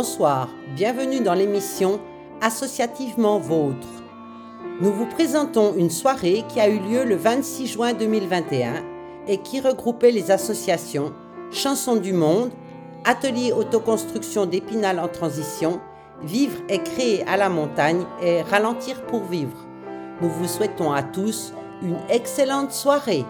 [0.00, 1.98] Bonsoir, bienvenue dans l'émission
[2.40, 3.88] Associativement Vôtre.
[4.80, 8.74] Nous vous présentons une soirée qui a eu lieu le 26 juin 2021
[9.26, 11.12] et qui regroupait les associations
[11.50, 12.52] Chansons du Monde,
[13.04, 15.80] Atelier Autoconstruction d'Épinal en Transition,
[16.22, 19.66] Vivre et créer à la montagne et Ralentir pour vivre.
[20.22, 23.24] Nous vous souhaitons à tous une excellente soirée.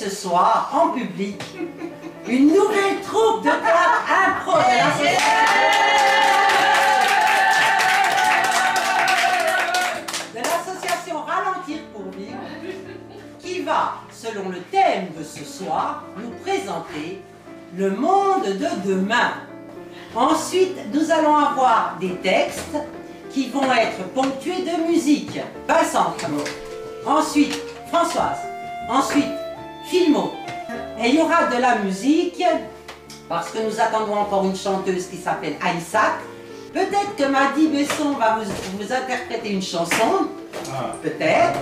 [0.00, 1.42] Ce soir en public
[2.26, 5.20] une nouvelle troupe de théâtre impro de l'association.
[10.34, 12.38] de l'association Ralentir pour vivre,
[13.40, 17.20] qui va, selon le thème de ce soir, nous présenter
[17.76, 19.32] le monde de demain.
[20.16, 22.76] Ensuite, nous allons avoir des textes
[23.30, 25.38] qui vont être ponctués de musique.
[25.68, 26.14] Vincent,
[27.06, 28.38] ensuite Françoise,
[28.88, 29.26] ensuite
[29.90, 30.32] Filmo.
[31.02, 32.42] Et il y aura de la musique,
[33.28, 36.12] parce que nous attendons encore une chanteuse qui s'appelle Aïssac.
[36.72, 40.28] Peut-être que Maddy Besson va vous, vous interpréter une chanson,
[40.72, 41.58] Ah, peut-être.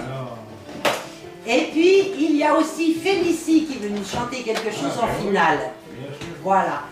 [1.46, 5.06] Et puis, il y a aussi Félicie qui veut nous chanter quelque chose Ah, en
[5.06, 5.26] ben oui.
[5.28, 5.58] finale.
[5.98, 6.26] bien sûr.
[6.42, 6.82] Voilà.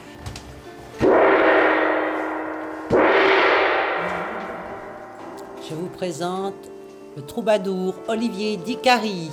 [5.69, 6.55] Je vous présente
[7.17, 9.31] le troubadour Olivier Dicary.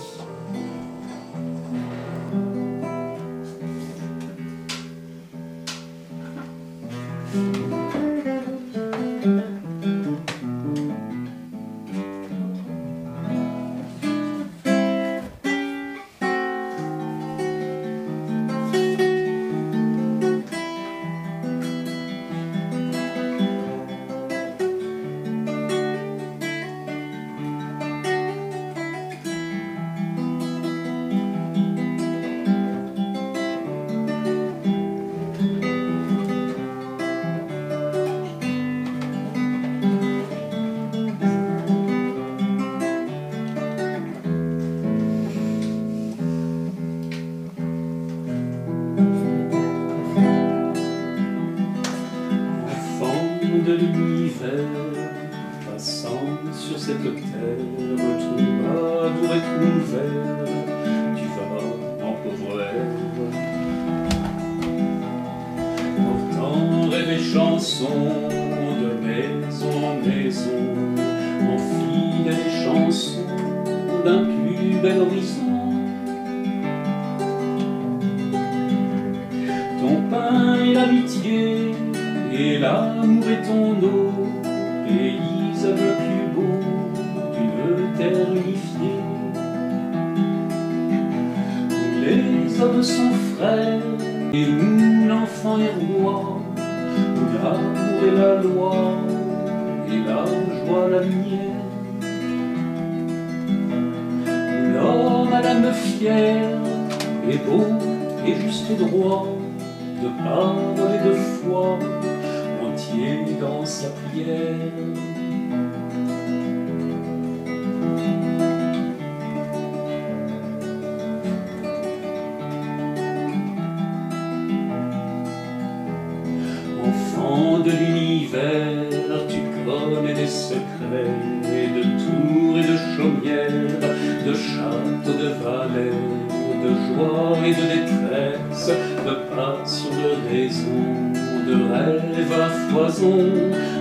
[137.56, 138.72] De détresse,
[139.06, 141.14] de passion, de raison,
[141.48, 143.18] de rêve à foison,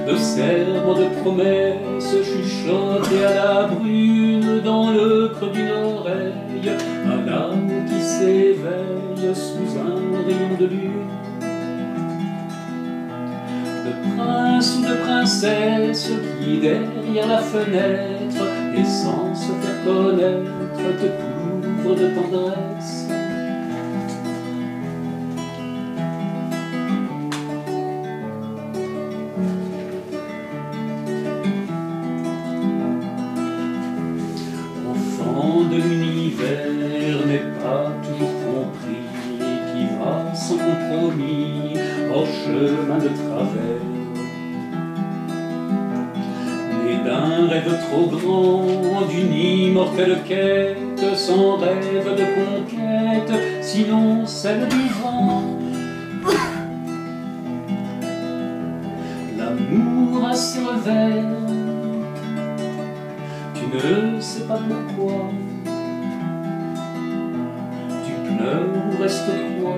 [0.08, 6.72] de serments, de promesses, chuchotés à la brune dans le creux d'une oreille,
[7.06, 11.12] un âme qui s'éveille sous un rayon de lune
[13.84, 16.10] de prince ou de princesse
[16.40, 18.44] qui derrière la fenêtre
[18.76, 20.50] et sans se faire connaître
[21.00, 21.06] te
[21.82, 22.41] couvre de tendresse.
[69.02, 69.26] Pleures ou restes
[69.60, 69.75] quoi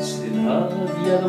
[0.00, 1.20] C'est la vie à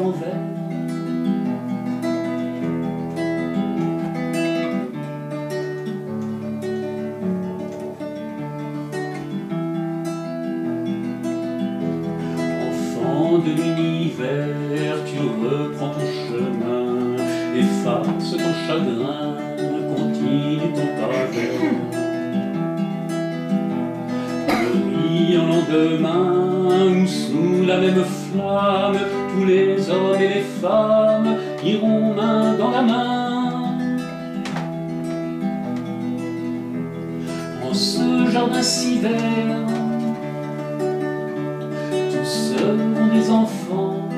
[37.94, 39.68] ce jardin si vert,
[42.12, 44.10] tous seront des enfants,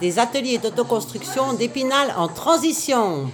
[0.00, 3.30] des ateliers d'autoconstruction d'Épinal en transition.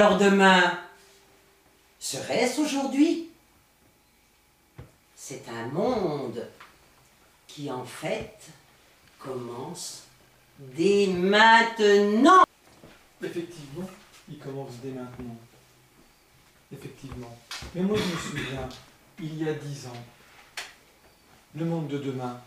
[0.00, 0.78] Alors demain,
[1.98, 3.28] serait-ce aujourd'hui?
[5.14, 6.48] C'est un monde
[7.46, 8.48] qui en fait
[9.18, 10.04] commence
[10.58, 12.44] dès maintenant.
[13.22, 13.90] Effectivement,
[14.26, 15.36] il commence dès maintenant.
[16.72, 17.36] Effectivement.
[17.74, 18.68] Mais moi, je me souviens,
[19.18, 20.02] il y a dix ans,
[21.54, 22.40] le monde de demain,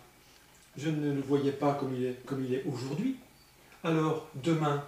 [0.76, 3.18] je ne le voyais pas comme il est, comme il est aujourd'hui.
[3.84, 4.84] Alors, demain,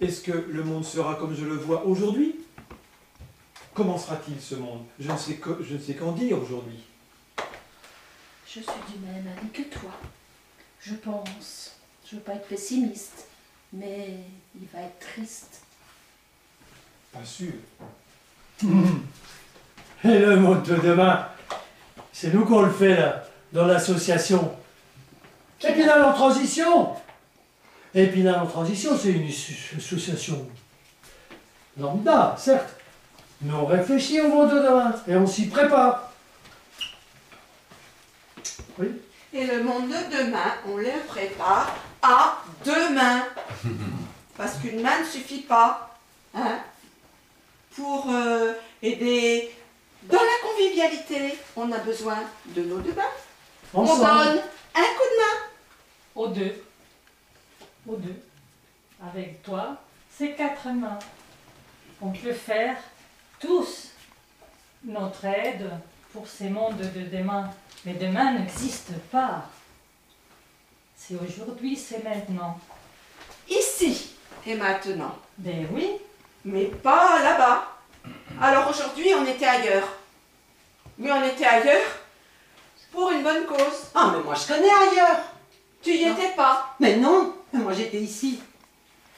[0.00, 2.36] est-ce que le monde sera comme je le vois aujourd'hui?
[3.74, 4.84] Comment sera-t-il ce monde?
[4.98, 6.80] Je ne sais que- je ne sais qu'en dire aujourd'hui.
[8.46, 9.90] Je suis du même avis que toi.
[10.80, 11.76] Je pense.
[12.08, 13.26] Je veux pas être pessimiste,
[13.72, 14.16] mais
[14.60, 15.62] il va être triste.
[17.12, 17.52] Pas sûr.
[20.04, 21.28] Et le monde de demain,
[22.12, 24.52] c'est nous qu'on le fait là, dans l'association.
[25.62, 26.94] Épinal en transition
[27.94, 30.46] Épinal en transition, c'est une asso- association
[31.78, 32.76] lambda, certes.
[33.42, 36.12] Mais on réfléchit au monde de demain et on s'y prépare.
[38.78, 38.88] Oui
[39.32, 43.24] Et le monde de demain, on le prépare à demain.
[44.36, 45.86] Parce qu'une main ne suffit pas.
[46.34, 46.58] Hein,
[47.74, 49.50] pour euh, aider
[50.04, 53.02] dans la convivialité, on a besoin de nos deux mains.
[53.74, 53.98] On donne
[54.74, 55.38] un coup de main.
[56.14, 56.62] Aux deux.
[57.88, 58.22] Aux deux.
[59.02, 59.76] Avec toi,
[60.10, 60.98] c'est quatre mains.
[62.00, 62.76] On peut faire
[63.38, 63.90] tous
[64.84, 65.70] notre aide
[66.12, 67.50] pour ces mondes de demain.
[67.84, 69.44] Mais demain n'existe pas.
[70.96, 72.58] C'est aujourd'hui, c'est maintenant.
[73.48, 74.14] Ici
[74.46, 75.16] et maintenant.
[75.38, 75.96] Ben oui,
[76.44, 77.66] Mais pas là-bas.
[78.40, 79.88] Alors aujourd'hui, on était ailleurs.
[80.98, 82.00] Mais on était ailleurs
[82.92, 83.90] pour une bonne cause.
[83.94, 85.20] Ah, mais moi je connais ailleurs.
[85.82, 86.74] Tu y étais pas.
[86.78, 88.40] Mais non, moi j'étais ici.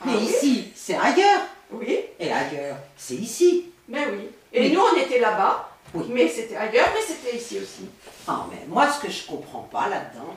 [0.01, 1.43] Ah Mais oui ici, c'est ailleurs.
[1.71, 3.71] Oui, Et ailleurs, c'est ici.
[3.89, 4.29] mais oui.
[4.53, 5.71] Et nous, on était là-bas.
[5.95, 6.05] Oui.
[6.11, 7.89] Mais c'était ailleurs, mais c'était ici aussi.
[8.27, 10.35] Ah, mais moi, ce que je comprends pas là-dedans,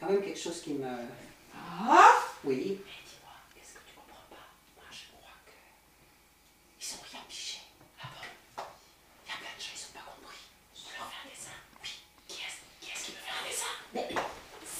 [0.00, 0.86] quand même quelque chose qui me.
[1.56, 2.08] Ah
[2.44, 2.56] Oui.
[2.56, 5.52] Mais dis-moi, qu'est-ce que tu comprends pas Moi, je crois que.
[6.80, 7.60] Ils sont rien pichés.
[8.02, 8.06] Ah
[8.56, 8.62] bon
[9.26, 10.42] Il y a plein de gens, ils ont pas compris.
[10.74, 11.56] Je leur fais un dessin.
[11.82, 11.90] Oui.
[12.28, 13.72] Qui est-ce qui, est qui me fait un dessin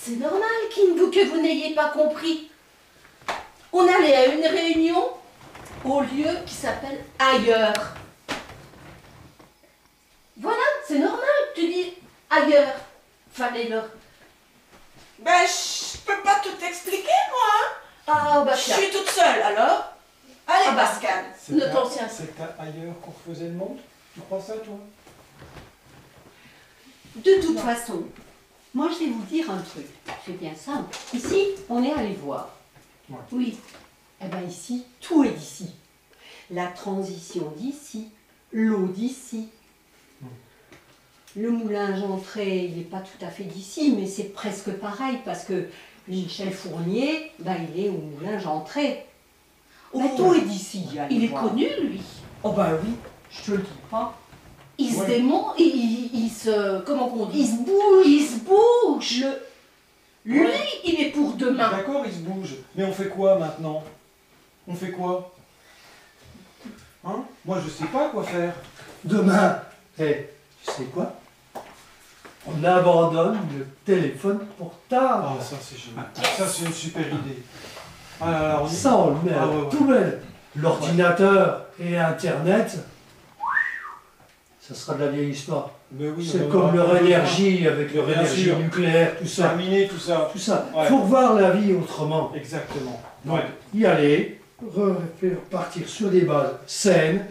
[0.04, 2.50] C'est normal qu'il vous- que vous n'ayez pas compris.
[3.72, 5.10] On allait à une réunion
[5.84, 7.72] au lieu qui s'appelle ailleurs.
[10.38, 11.20] Voilà, c'est normal
[11.54, 11.94] que tu dis
[12.30, 12.74] ailleurs.
[13.32, 13.84] Fallait leur.
[15.20, 17.76] Ben, je peux pas tout expliquer, moi.
[18.08, 19.92] Ah, bah Je suis toute seule, alors.
[20.48, 20.84] Allez, Ah bah.
[20.86, 21.24] Pascal.
[21.40, 22.08] C'est Ne t'en tiens.
[22.10, 23.78] C'est à ailleurs qu'on refaisait le monde?
[24.14, 24.74] Tu crois ça, toi?
[27.16, 28.02] De toute façon,
[28.74, 29.86] moi je vais vous dire un truc.
[30.24, 30.96] C'est bien simple.
[31.14, 32.50] Ici, on est allé voir.
[33.10, 33.16] Ouais.
[33.32, 33.58] Oui.
[34.24, 35.70] Eh bien ici, tout est d'ici.
[36.50, 38.08] La transition d'ici,
[38.52, 39.48] l'eau d'ici.
[41.34, 45.44] Le moulin entrée, il n'est pas tout à fait d'ici, mais c'est presque pareil parce
[45.44, 45.66] que
[46.06, 48.38] Michel Fournier, ben, il est au moulin.
[48.76, 49.06] Mais
[49.94, 50.14] Oh.
[50.16, 50.84] tout est d'ici.
[51.10, 51.44] Il est voir.
[51.48, 52.00] connu, lui.
[52.42, 52.90] Oh ben oui,
[53.30, 54.18] je te le dis pas.
[54.78, 56.80] Il se démonte, il, il- il se.
[56.82, 57.40] Comment qu'on dit?
[57.40, 58.06] Il se bouge.
[58.06, 59.24] Il se bouge.
[60.24, 60.68] Lui, Ouais.
[60.84, 61.70] il est pour demain.
[61.70, 62.54] D'accord, il se bouge.
[62.76, 63.82] Mais on fait quoi maintenant?
[64.68, 65.32] On fait quoi?
[67.04, 67.24] Hein?
[67.44, 68.54] Moi, je sais pas quoi faire.
[69.04, 69.58] Demain,
[69.98, 70.28] eh,
[70.64, 71.12] tu sais quoi?
[72.46, 75.24] On abandonne le téléphone portable.
[75.26, 76.06] Ah, ça, c'est génial.
[76.14, 77.42] Ça, c'est une super idée.
[78.20, 80.18] Ah là là, on y- Ça, on le met à Ah, la ouais.
[80.54, 82.78] L'ordinateur et Internet,
[84.74, 85.70] ça sera de la vieille histoire.
[85.92, 88.58] Mais oui, C'est comme leur énergie, avec leur Bien énergie sûr.
[88.58, 89.48] nucléaire, tout ça.
[89.48, 90.28] Terminer tout ça.
[90.32, 90.66] Tout ça.
[90.74, 90.86] Ouais.
[90.86, 92.32] faut voir la vie autrement.
[92.34, 93.00] Exactement.
[93.24, 93.44] Donc, Ouais.
[93.74, 94.40] y aller,
[94.74, 97.26] re- repartir sur des bases saines,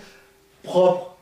[0.63, 1.15] propres,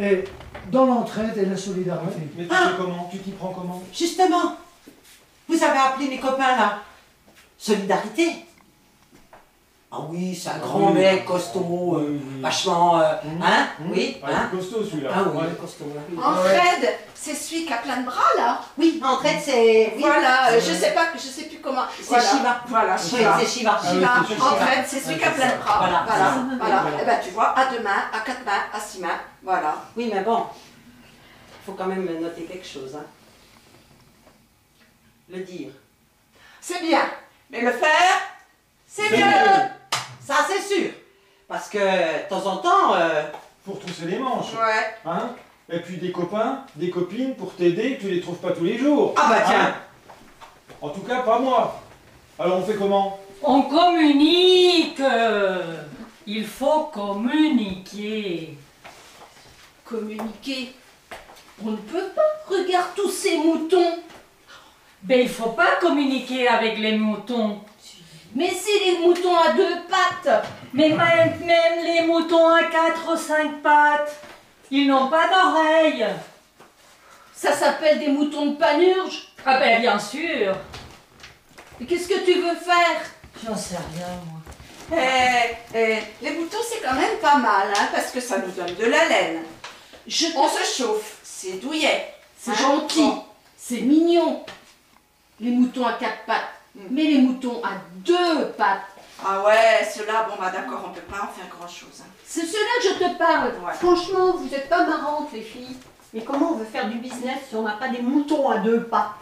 [0.00, 0.24] et
[0.70, 2.20] dans l'entraide et la solidarité.
[2.36, 3.08] Mais tu Ah fais comment?
[3.10, 3.82] Tu t'y prends comment?
[3.92, 4.56] Justement,
[5.48, 6.78] vous avez appelé mes copains là.
[7.58, 8.28] Solidarité.
[9.92, 11.00] Ah oui, c'est un grand Oui.
[11.00, 13.00] mec costaud, euh, Oui, vachement.
[13.00, 13.42] euh, Mmh.
[13.42, 13.90] hein Mmh.
[13.90, 15.10] Oui Ah, hein costaud celui-là.
[15.12, 15.48] Ah oui, Ouais.
[15.60, 15.86] costaud.
[16.08, 16.16] oui.
[16.16, 18.60] Entraide, c'est celui qui a plein de bras, là.
[18.78, 19.92] Oui, en fait, c'est.
[19.96, 20.00] oui.
[20.02, 21.82] Voilà, euh, je sais pas, je sais plus comment.
[21.98, 22.22] C'est Voilà.
[22.30, 22.60] Shiva.
[22.68, 23.34] Voilà, Oui, c'est Shiva.
[23.82, 24.46] Ah Shiva, c'est Shiva.
[24.46, 25.78] entraide, c'est celui qui a plein de bras.
[25.78, 26.04] Voilà.
[26.06, 27.02] Voilà, Ah, voilà.
[27.02, 29.74] Et ben tu vois, à deux mains, à quatre mains, à six mains, voilà.
[29.96, 32.94] Oui, mais bon, il faut quand même noter quelque chose.
[32.96, 33.04] Hein.
[35.28, 35.70] Le dire.
[36.60, 37.02] C'est bien,
[37.50, 38.20] mais le faire,
[38.86, 39.24] c'est C'est mieux.
[40.30, 40.90] Ça, c'est sûr.
[41.48, 43.24] Parce que de temps en temps, euh,
[43.64, 44.52] Pour trousser les manches.
[44.54, 44.94] Ouais.
[45.04, 45.30] Hein?
[45.68, 49.12] Et puis des copains, des copines pour t'aider, tu les trouves pas tous les jours.
[49.16, 49.60] Ah bah tiens.
[49.60, 49.74] Hein?
[50.80, 51.80] En tout cas, pas moi.
[52.38, 53.18] Alors on fait comment?
[53.42, 55.02] On communique.
[56.28, 58.56] Il faut communiquer.
[59.84, 60.72] Communiquer.
[61.64, 62.22] On ne peut pas.
[62.48, 63.98] Regarde tous ces moutons.
[65.02, 67.62] Ben, il faut pas communiquer avec les moutons.
[68.34, 70.44] Mais c'est les moutons à deux pattes.
[70.72, 71.38] Mais même,
[71.84, 74.14] les moutons à quatre ou cinq pattes,
[74.70, 76.06] ils n'ont pas d'oreilles.
[77.34, 79.28] Ça s'appelle des moutons de panurge?
[79.44, 80.54] Ah ben, bien sûr.
[81.78, 83.00] Mais qu'est-ce que tu veux faire?
[83.44, 84.40] J'en sais rien, moi.
[84.92, 88.74] Eh, eh, les boutons, c'est quand même pas mal, hein, parce que ça nous donne
[88.74, 89.42] de la laine.
[90.06, 92.12] Je On se chauffe, c'est douillet.
[92.38, 92.54] C'est Hein?
[92.60, 93.12] gentil,
[93.56, 94.44] c'est mignon.
[95.40, 96.50] Les moutons à quatre pattes.
[96.74, 96.80] Mm.
[96.90, 97.70] Mais les moutons à
[98.04, 98.80] deux pattes.
[99.24, 102.00] Ah ouais, ceux-là, bon bah d'accord, on peut pas en faire grand-chose.
[102.00, 102.06] hein.
[102.26, 103.48] C'est cela que je te parle.
[103.48, 103.74] Ouais.
[103.74, 105.76] Franchement, vous n'êtes pas marrantes, les filles.
[106.14, 108.82] Mais comment on veut faire du business si on n'a pas des moutons à deux
[108.84, 109.14] pas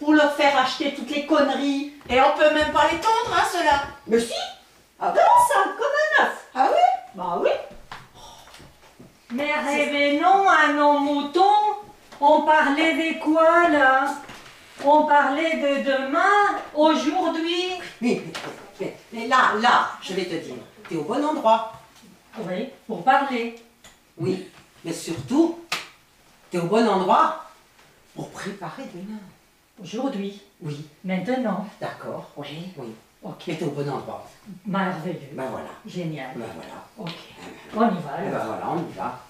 [0.00, 1.92] Pour leur faire acheter toutes les conneries.
[2.10, 3.82] Et on peut même pas les tondre, hein, ceux-là.
[4.08, 4.34] Mais si
[5.00, 5.86] Ah bon, ça, comme
[6.20, 7.00] un œuf Ah oui?
[7.14, 7.50] Bah oui
[9.30, 11.42] Mais revenons à nos moutons.
[12.20, 14.06] On parlait de quoi là
[14.84, 17.66] On parlait de demain, aujourd'hui.
[18.00, 18.22] Oui,
[19.12, 20.54] mais, là, là, je vais te dire,
[20.88, 21.72] tu es au bon endroit.
[22.40, 23.62] Oui, pour parler.
[24.18, 24.48] Oui,
[24.84, 25.60] mais surtout,
[26.50, 27.44] tu es au bon endroit
[28.14, 29.20] pour préparer demain.
[29.82, 31.66] Aujourd'hui, Oui, maintenant.
[31.80, 32.30] d'accord.
[32.36, 32.88] Oui, Oui,
[33.22, 33.42] ok.
[33.46, 34.28] mais tu es au bon endroit.
[34.66, 35.28] Merveilleux.
[35.32, 36.30] Ben voilà, Génial.
[36.34, 36.84] ben voilà.
[36.98, 37.12] Ok.
[37.76, 38.32] On y va Eh alors.
[38.40, 39.20] ben voilà, on y va.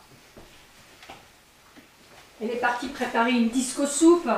[2.41, 4.29] Elle est partie préparer une disco soupe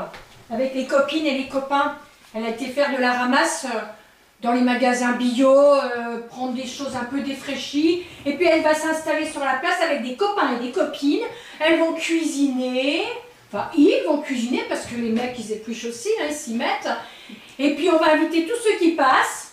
[0.50, 1.96] avec les copines et les copains.
[2.34, 3.78] Elle a été faire de la ramasse euh,
[4.40, 8.04] dans les magasins bio, euh, prendre des choses un peu défraîchies.
[8.26, 11.24] Et puis elle va s'installer sur la place avec des copains et des copines.
[11.60, 13.04] Elles vont cuisiner.
[13.52, 16.88] Enfin, ils vont cuisiner parce que les mecs, ils épluchent aussi, hein, ils s'y mettent.
[17.58, 19.52] Et puis on va inviter tous ceux qui passent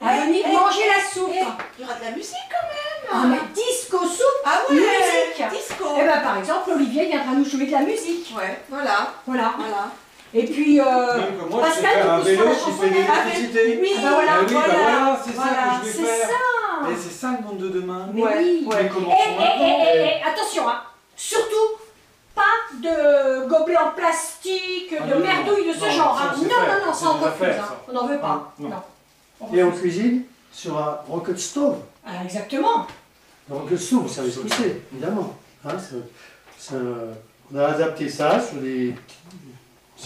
[0.00, 1.32] à Eh, venir eh, manger la eh, soupe.
[1.78, 3.12] Il y aura de la musique quand même.
[3.12, 5.50] Ah mais disco soupe Ah ouais Musique.
[5.50, 8.32] Disco Eh ben par exemple, Olivier viendra nous jouer de la musique.
[8.36, 9.54] Ouais, voilà, Voilà.
[9.58, 9.88] voilà.
[10.36, 12.72] Et puis, euh, Même que moi, je sais Pascal, faire un vélo la qui chanson
[12.72, 13.78] fait de avec- l'électricité.
[13.80, 15.20] oui, Ah bah voilà, Ah oui, bah voilà.
[15.24, 16.28] c'est Voilà, ça que je vais c'est faire.
[16.28, 16.90] ça.
[16.90, 18.08] Et c'est ça le monde de demain.
[18.12, 18.66] Mais Ouais, oui.
[18.68, 18.82] ouais.
[18.84, 20.80] Et, et, et, et, attention, hein.
[21.16, 21.78] surtout
[22.34, 22.42] pas
[22.82, 26.18] de gobelets en plastique, Ah de merdouilles de ce non, genre.
[26.18, 26.34] ça, hein.
[26.36, 27.46] on Non, faire, non, non, ça on refuse.
[27.46, 27.54] hein.
[27.68, 27.76] ça.
[27.88, 28.52] On n'en veut pas.
[28.58, 28.68] Non.
[28.70, 28.76] Non.
[29.40, 29.80] On Et en refuse.
[29.82, 30.22] cuisine,
[30.52, 31.76] sur un rocket stove.
[32.04, 32.86] Ah, exactement.
[33.48, 35.36] Rocket stove, vous savez ce que c'est, évidemment.
[37.52, 38.94] On a adapté ça sur des.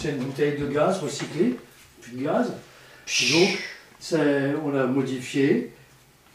[0.01, 1.57] C'est une bouteille de gaz recyclée,
[2.01, 2.53] plus de gaz.
[3.31, 3.59] Donc,
[4.63, 5.73] on l'a modifié,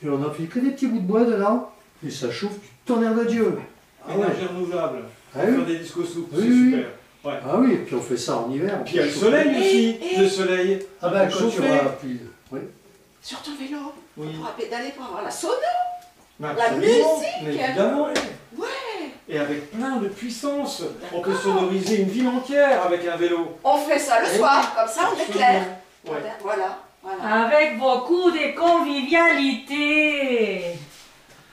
[0.05, 1.71] et on a fait que des petits bouts de bois dedans,
[2.07, 3.55] et ça chauffe du tonnerre de Dieu.
[4.07, 4.27] Ah ouais.
[4.27, 4.99] Énergie renouvelable.
[5.35, 5.65] Ah Faire oui.
[5.65, 6.71] des disco soupes, Oui, c'est oui.
[6.73, 6.89] super.
[7.25, 7.41] Ouais.
[7.43, 8.85] Ah oui, et puis on fait ça en hiver.
[8.85, 9.97] Puis il y a le soleil aussi.
[10.15, 10.79] Et- Le soleil.
[11.01, 12.21] Ah ben quand tu auras plus.
[12.53, 12.61] Oui.
[13.23, 13.79] Sur ton vélo,
[14.19, 14.27] Oui.
[14.31, 15.55] on pourra pédaler pour avoir la sauna.
[16.39, 17.03] Mais La musique.
[17.45, 18.09] Mais évidemment.
[18.09, 18.67] Ouais.
[19.29, 20.83] Et avec plein de puissance.
[21.13, 23.57] On peut sonoriser une ville entière avec un vélo.
[23.65, 25.63] On fait ça le Eh soir, comme ça on est clair.
[26.07, 26.23] Ouais.
[26.43, 27.45] Voilà, voilà.
[27.47, 30.75] Avec beaucoup de convivialité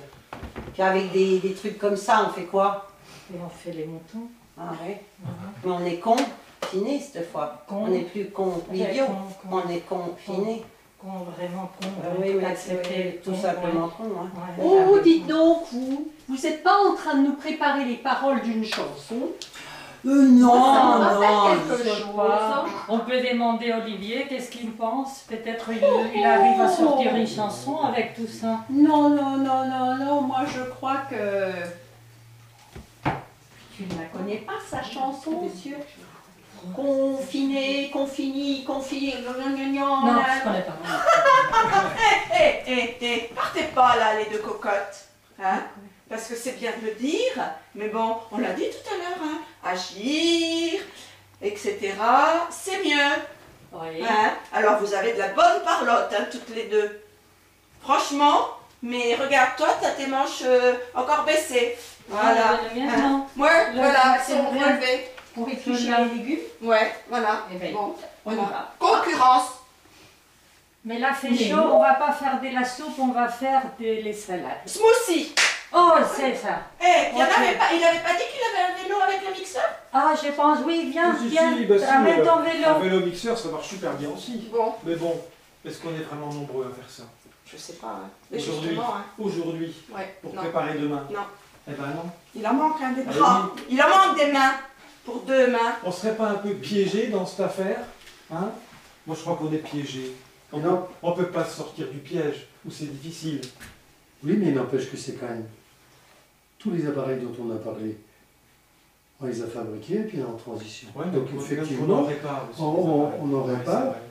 [0.74, 2.88] puis avec des, des trucs comme ça, on fait quoi?
[3.34, 4.28] Et on fait les moutons.
[4.58, 5.02] Ah ouais.
[5.64, 7.64] Mais on est confinés cette fois.
[7.68, 7.86] Con.
[7.86, 10.64] On n'est plus conviviaux, Con, con, on est confinés.
[11.00, 11.88] con, vraiment con.
[12.04, 14.04] Ah on oui, mais accepter c'est tout con, simplement con.
[14.04, 14.30] Hein.
[14.60, 14.86] ouais.
[14.88, 18.64] Oh, dites donc, vous, vous n'êtes pas en train de nous préparer les paroles d'une
[18.66, 19.32] chanson
[20.06, 21.56] Euh, non, non.
[22.90, 25.20] On peut demander Olivier qu'est-ce qu'il pense.
[25.28, 25.82] Peut-être il,
[26.16, 28.62] il arrive à sortir une chanson avec tout ça.
[28.70, 31.52] Non, non, non, non, non, moi je crois que...
[33.76, 35.78] Tu ne la connais pas, sa chanson, monsieur
[36.76, 40.78] Confiné, confini, confiné, Non, je connais pas.
[42.36, 45.08] Hé, hé, hé, partez pas là, les deux cocottes.
[45.44, 45.62] Hein
[46.12, 47.42] Parce que c'est bien de le dire,
[47.74, 50.82] mais bon, on l'a dit tout à l'heure, hein, agir,
[51.42, 51.94] etc.,
[52.50, 53.16] c'est mieux.
[53.72, 54.04] Oui.
[54.08, 57.02] Hein Alors vous avez de la bonne parlotte, hein, toutes les deux.
[57.82, 58.50] Franchement,
[58.84, 61.78] mais regarde, toi, t'as tes manches euh, encore baissées.
[62.10, 62.60] Voilà.
[62.76, 62.98] Le mien, Hein.
[63.38, 63.44] non.
[63.44, 65.08] Ouais, Le- voilà, elles c'est sont relevées.
[65.34, 67.46] Pour éplucher les légumes Ouais, voilà.
[67.54, 67.96] Eh ben, Bon,
[68.26, 68.50] on voilà.
[68.50, 68.74] va.
[68.78, 69.50] Concurrence.
[70.84, 73.62] Mais là, fait Mais chaud, on va pas faire de la soupe, on va faire
[73.80, 74.58] de les salades.
[74.66, 75.34] Smoothie.
[75.74, 76.62] Oh, c'est ça.
[76.82, 77.32] Eh, il y en Ok.
[77.38, 79.64] avait pas, il avait pas dit qu'il avait un vélo avec le mixeur?
[79.94, 82.80] Ah, je pense, oui, viens, Si, viens, si, bah si, ramène euh, ton Un vélo.
[82.82, 84.50] vélo mixeur, ça marche super bien aussi.
[84.52, 85.22] Bon, Mais bon,
[85.66, 87.04] est-ce qu'on est vraiment nombreux à faire ça?
[87.46, 87.88] Je sais pas.
[88.04, 88.10] hein.
[88.30, 88.78] Mais Aujourd'hui.
[88.80, 89.04] hein.
[89.18, 90.42] Aujourd'hui, Ouais, pour non.
[90.42, 91.20] préparer demain Non.
[91.68, 92.10] Eh ben non.
[92.36, 93.52] Il en manque un des bras.
[93.70, 94.54] Il en manque des mains.
[95.06, 95.76] Pour deux mains.
[95.84, 97.80] On serait pas un peu piégé dans cette affaire
[98.34, 98.52] hein?
[99.08, 100.16] Moi, je crois qu'on est piégé.
[100.54, 100.78] On Non.
[100.78, 103.42] peut, on peut pas sortir du piège, ou c'est difficile.
[104.24, 105.48] Oui, mais il n'empêche que c'est quand même
[106.62, 107.98] tous les appareils dont on a parlé.
[109.20, 110.88] On les a fabriqués et puis on est en transition.
[110.96, 112.48] Ouais, Donc on- effectivement, on n'aurait pas.
[112.52, 112.66] aussi on-
[113.06, 113.72] on- on n'aurait Ouais, pas.
[113.82, 114.02] c'est vrai.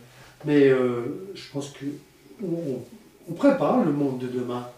[0.44, 1.86] mais euh, je pense que
[2.42, 2.80] on,
[3.28, 4.68] on prépare le monde de demain.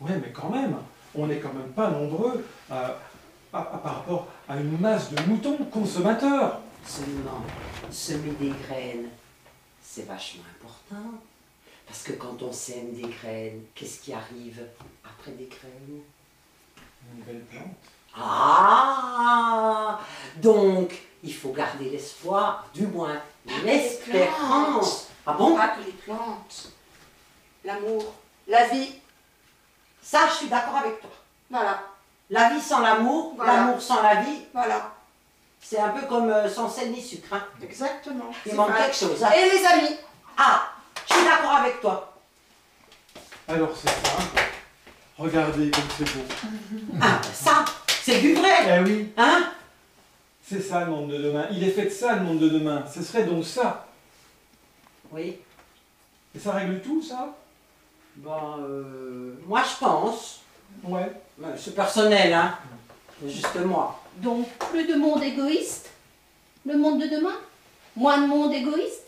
[0.00, 0.76] Ouais, mais quand même,
[1.14, 2.96] on n'est quand même pas nombreux à-
[3.52, 6.60] à- à- par rapport à une masse de moutons consommateurs.
[6.86, 7.42] Seulement,
[7.90, 9.06] semer des graines,
[9.82, 11.10] c'est vachement important.
[11.86, 14.62] Parce que quand on sème des graines, qu'est-ce qui arrive
[15.04, 16.00] après des graines?
[17.10, 17.66] Une belle plante.
[18.16, 20.00] Ah
[20.36, 23.20] Donc, il faut garder l'espoir, du moins
[23.64, 25.08] l'espérance.
[25.26, 25.56] Ah bon?
[25.56, 26.68] Pas que les plantes.
[27.64, 28.12] L'amour.
[28.48, 28.94] La vie.
[30.02, 31.10] Ça, je suis d'accord avec toi.
[31.50, 31.82] Voilà.
[32.30, 33.52] La vie sans l'amour, Voilà.
[33.54, 34.90] l'amour sans la vie, Voilà.
[35.60, 37.32] c'est un peu comme euh, sans sel ni sucre.
[37.34, 37.44] hein.
[37.62, 38.30] Exactement.
[38.46, 38.82] Il C'est manque vrai.
[38.84, 39.22] quelque chose.
[39.22, 39.30] hein.
[39.36, 39.96] Et les amis.
[40.36, 40.62] Ah,
[41.08, 42.14] je suis d'accord avec toi.
[43.48, 44.18] Alors c'est ça.
[45.22, 46.24] Regardez comme c'est beau.
[47.00, 47.64] Ah, ça,
[48.02, 48.50] c'est du vrai.
[48.66, 49.50] Eh oui, Hein?
[50.44, 51.46] C'est ça le monde de demain.
[51.52, 52.82] Il est fait de ça le monde de demain.
[52.92, 53.86] Ce serait donc ça.
[55.12, 55.36] Oui.
[56.34, 57.28] Et ça règle tout ça?
[58.16, 60.40] Bon, euh, moi je pense,
[60.82, 61.12] Ouais.
[61.38, 62.54] mais c'est personnel, hein.
[63.22, 64.00] C'est juste moi.
[64.16, 65.90] Donc, plus de monde égoïste?
[66.66, 67.36] Le monde de demain?
[67.94, 69.06] Moins de monde égoïste?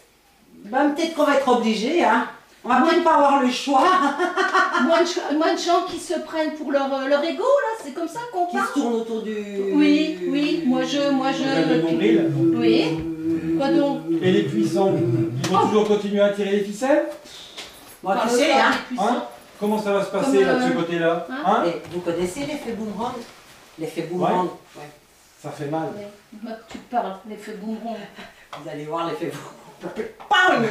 [0.66, 2.29] Ben, peut-être qu'on va être obligé, hein.
[2.64, 3.81] On va peut-être pas avoir le choix.
[4.87, 7.92] moins de, moins de gens qui se prennent pour leur, euh, leur ego, là C'est
[7.92, 9.35] comme ça qu'on Qui parle se tourne autour du.
[9.74, 11.72] Oui, oui, moi je, moi je...
[11.74, 13.57] Le nombril Oui.
[13.59, 14.00] Quoi donc?
[14.22, 17.07] Et les puissants, ils vont toujours continuer à tirer les ficelles?
[18.03, 18.72] Moi, tu sais, hein.
[18.98, 19.24] Hein?
[19.61, 21.27] Comment ça va se passer Comme, là, de ce euh, côté-là?
[21.31, 21.64] hein Hein?
[21.66, 23.14] Et vous connaissez l'effet boomerang?
[23.79, 24.88] L'effet boomerang, ouais.
[25.42, 25.88] Ça fait mal.
[25.96, 26.09] Ouais.
[26.42, 27.96] Moi, tu parles, l'effet boomerang.
[28.62, 29.55] vous allez voir l'effet boomerang.
[30.31, 30.64] Pang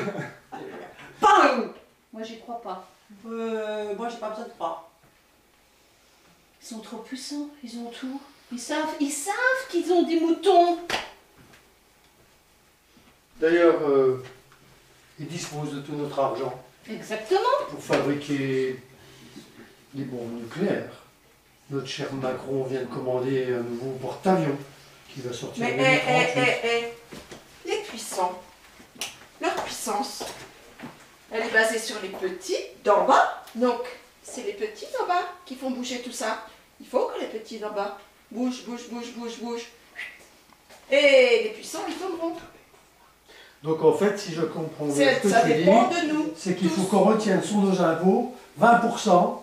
[1.21, 1.73] Pang
[2.13, 2.87] Moi, j'y crois pas.
[3.27, 4.89] euh, Moi, j'ai pas besoin de croire.
[6.61, 8.21] Ils sont trop puissants, ils ont tout.
[8.51, 9.33] Ils savent, ils savent
[9.69, 10.79] qu'ils ont des moutons.
[13.39, 14.23] D'ailleurs, euh,
[15.19, 17.39] ils disposent de tout notre argent Exactement.
[17.69, 18.79] pour fabriquer
[19.93, 20.93] des bombes nucléaires.
[21.69, 24.57] Notre cher Macron vient de commander un nouveau porte-avions
[25.09, 26.59] qui va sortir Mais eh, eh, 2038.
[26.63, 26.67] eh,
[27.65, 28.41] eh, les puissants,
[29.41, 30.23] leur puissance,
[31.33, 33.43] elle est basée sur les petits d'en bas.
[33.55, 33.81] Donc,
[34.23, 36.39] c'est les petits d'en bas qui font bouger tout ça.
[36.79, 37.97] Il faut que les petits d'en bas
[38.31, 39.67] bougent, bougent, bougent, bougent, bougent.
[40.91, 42.35] Et les puissants, ils tomberont.
[43.63, 46.11] Donc en fait, si je comprends bien C'est- ce que Ça tu dis, dépend de
[46.13, 46.33] nous.
[46.35, 49.41] c'est qu'il faut qu'on retienne sur nos impôts 20%,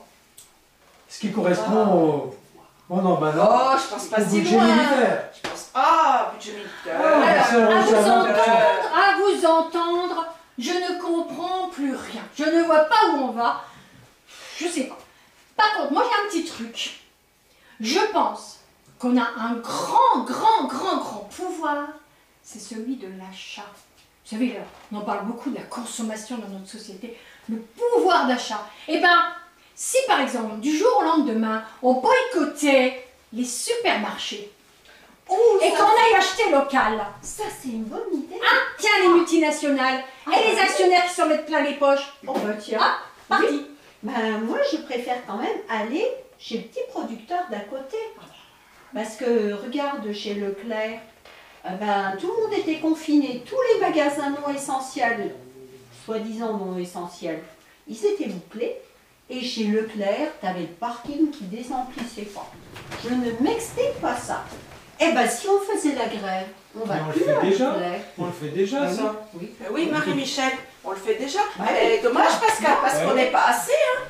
[1.09, 2.37] ce qui correspond au...
[2.91, 4.65] Oh non, bah non, Oh, je pense pas si budget loin.
[4.67, 5.31] militaire.
[5.43, 7.01] Je pense, ah, budget militaire.
[7.03, 8.29] Ah, à vous entendre,
[8.95, 10.27] à vous entendre,
[10.61, 12.23] je ne comprends plus rien.
[12.37, 13.65] Je ne vois pas où on va.
[14.59, 14.99] Je sais pas.
[15.57, 17.01] Par contre, moi j'ai un petit truc.
[17.81, 18.61] Je pense
[18.99, 21.89] qu'on a un grand, grand, grand, grand pouvoir.
[22.43, 23.65] C'est celui de l'achat.
[24.25, 24.61] Vous savez,
[24.93, 27.17] on en parle beaucoup de la consommation dans notre société.
[27.49, 28.67] Le pouvoir d'achat.
[28.87, 29.35] Eh bien,
[29.75, 34.53] si par exemple, du jour au lendemain, on boycottait les supermarchés
[35.63, 38.41] et qu'on aille acheter local, Ça, c'est une bonne idée.
[38.79, 42.13] Tiens, les multinationales et les actionnaires qui s'en mettent plein les poches.
[42.27, 42.79] Oh, bah tiens.
[42.81, 43.67] Ah, parti.
[44.03, 46.07] Ben, moi, je préfère quand même aller
[46.39, 47.97] chez le petit producteur d'à côté.
[48.95, 51.01] Parce que, regarde, chez Leclerc,
[51.67, 53.45] euh, ben, tout le monde était confiné.
[53.47, 55.35] Tous les magasins non essentiels,
[56.05, 57.43] soi-disant non essentiels,
[57.87, 58.77] ils étaient bouclés.
[59.29, 62.51] Et chez Leclerc, tu avais le parking qui désemplissait pas.
[63.05, 64.45] Je ne m'explique pas ça.
[65.01, 66.47] Eh ben, si on faisait la grève,
[66.81, 67.71] on va Mais on le plus fait à déjà.
[67.73, 68.01] Leclerc.
[68.19, 69.51] On le fait déjà, Ah ça oui.
[69.63, 70.53] Euh, Oui, Marie-Michel,
[70.85, 71.39] on le fait déjà.
[71.59, 71.99] Ouais.
[71.99, 73.05] Eh, dommage, Pascal, parce Ouais.
[73.07, 73.73] qu'on n'est pas assez.
[73.73, 74.01] Hein.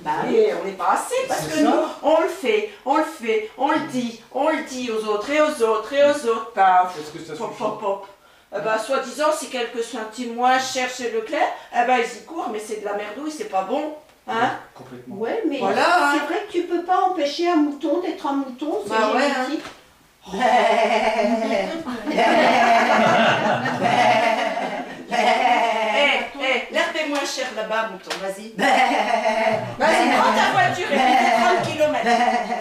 [0.00, 1.62] Bah Et on n'est pas assez parce que ça.
[1.62, 1.72] nous,
[2.02, 5.40] on le fait, on le fait, on le dit, on le dit aux autres et
[5.40, 6.52] aux autres et aux autres.
[6.54, 8.06] Bah, Est-ce que ça pop, suffit pop, pop.
[8.54, 12.50] Eh ben, soi-disant, si quelques centimes moins cher chez Leclerc, eh ben, ils y courent,
[12.52, 13.94] mais c'est de la merdouille, c'est pas bon.
[14.28, 15.16] Hein Complètement.
[15.16, 16.12] Ouais, mais Voilà, hein.
[16.14, 19.22] c'est vrai que tu peux pas empêcher un mouton d'être un mouton, c'est Bah ouais,
[19.24, 19.44] hein.
[19.46, 19.64] génétique.
[20.28, 20.38] Eh,
[26.40, 28.52] eh, l'herbe est moins chère là-bas, mouton, vas-y.
[28.56, 32.04] Vas-y, prends ta voiture et fais 30 km.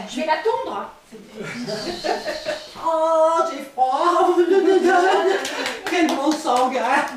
[0.10, 0.91] Je vais la tondre.
[2.88, 4.36] Oh, j'ai froid
[5.89, 7.08] Quel bon sanguin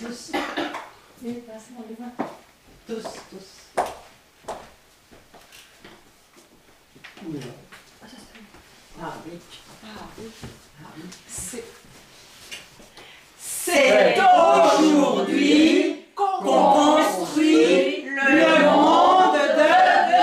[0.00, 0.62] Tous,
[2.86, 3.50] tous, tous.
[3.76, 4.52] Ah
[7.26, 7.40] oui.
[11.26, 11.64] C'est
[13.36, 20.22] C'est aujourd'hui qu'on construit le monde de demain.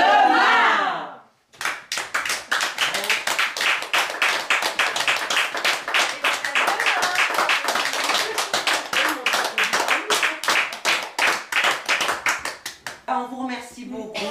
[13.09, 14.23] On vous remercie beaucoup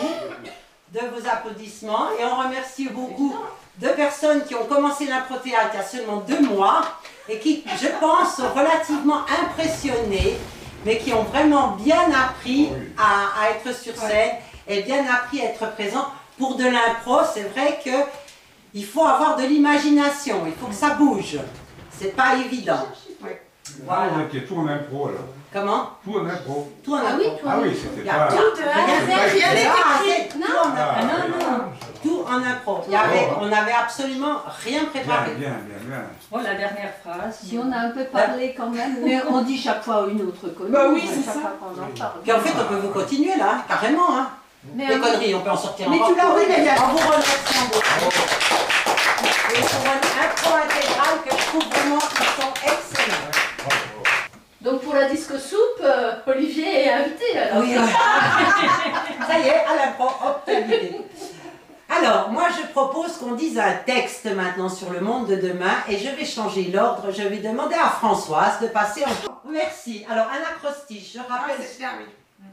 [0.92, 3.36] de vos applaudissements et on remercie beaucoup
[3.80, 4.64] de personnes qui ont
[4.98, 6.82] commencé l'impro-théâtre il y a seulement deux mois
[7.28, 10.36] et qui, je pense, sont relativement impressionnées,
[10.84, 15.46] mais qui ont vraiment bien appris à, à être sur scène et bien appris à
[15.46, 16.06] être présent.
[16.38, 17.90] Pour de l'impro, c'est vrai que
[18.74, 21.38] il faut avoir de l'imagination, il faut que ça bouge.
[21.90, 22.86] C'est pas évident.
[23.84, 24.12] Voilà.
[24.16, 25.20] On était tout en impro là.
[25.50, 25.90] Comment?
[26.04, 26.70] Tout en impro.
[26.84, 27.48] Tout en Ah oui, impro.
[27.48, 28.28] Ah oui, c'était Il y a pas.
[28.32, 29.40] tout, Rien rien, Ah, écrit.
[30.06, 30.76] c'est tout en impro.
[30.78, 31.28] Ah, non,
[31.58, 31.64] non.
[32.02, 32.80] Tout en impro.
[32.86, 35.30] Il y avait, on n'avait absolument rien préparé.
[35.38, 36.02] bien, bien, bien.
[36.30, 37.38] Oh, la dernière phrase.
[37.42, 40.48] Si on a un peu parlé quand même, mais on dit chaque fois une autre
[40.48, 40.70] connerie.
[40.72, 41.32] Bah oui, c'est ça.
[41.32, 42.20] fois qu'on en parle.
[42.22, 44.18] Puis en fait, on peut vous continuer là, carrément.
[44.18, 44.28] Hein.
[44.74, 46.98] Mais Les on- conneries, on peut en sortir Mais tu l'as oui, mais En vous
[46.98, 48.20] remerciant beaucoup.
[49.50, 53.27] Et pour un impro intégral que je trouve vraiment qu'ils sont excellents.
[54.60, 57.62] Donc pour la disco soupe, euh, Olivier est invité alors.
[57.62, 57.74] Oui,
[59.26, 60.96] ça y est, à l'impro, hop, t'as l'idée.
[61.88, 65.96] Alors, moi je propose qu'on dise un texte maintenant sur le monde de demain et
[65.96, 67.10] je vais changer l'ordre.
[67.12, 69.48] Je vais demander à Françoise de passer en.
[69.48, 70.04] Merci.
[70.10, 71.64] Alors, un acrostiche, je Ah, rappelle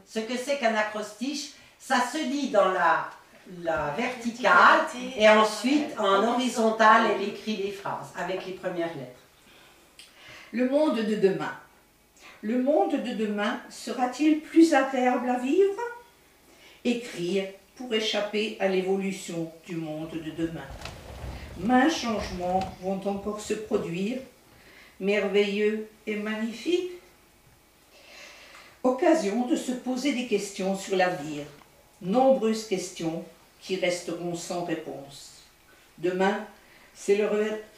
[0.06, 1.50] ce que c'est qu'un acrostiche.
[1.78, 3.08] Ça se lit dans la,
[3.62, 4.80] la verticale
[5.16, 9.20] et ensuite en horizontal, elle écrit les phrases avec les premières lettres.
[10.52, 11.52] Le monde de demain.
[12.46, 15.80] Le monde de demain sera-t-il plus agréable à vivre?
[16.84, 20.68] Écrire pour échapper à l'évolution du monde de demain.
[21.58, 24.18] Maints changements vont encore se produire,
[25.00, 26.92] merveilleux et magnifiques.
[28.84, 31.42] Occasion de se poser des questions sur l'avenir.
[32.00, 33.24] Nombreuses questions
[33.60, 35.42] qui resteront sans réponse.
[35.98, 36.46] Demain,
[36.94, 37.28] c'est le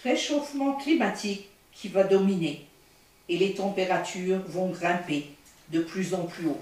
[0.04, 2.67] réchauffement climatique qui va dominer
[3.28, 5.26] et les températures vont grimper
[5.70, 6.60] de plus en plus haut.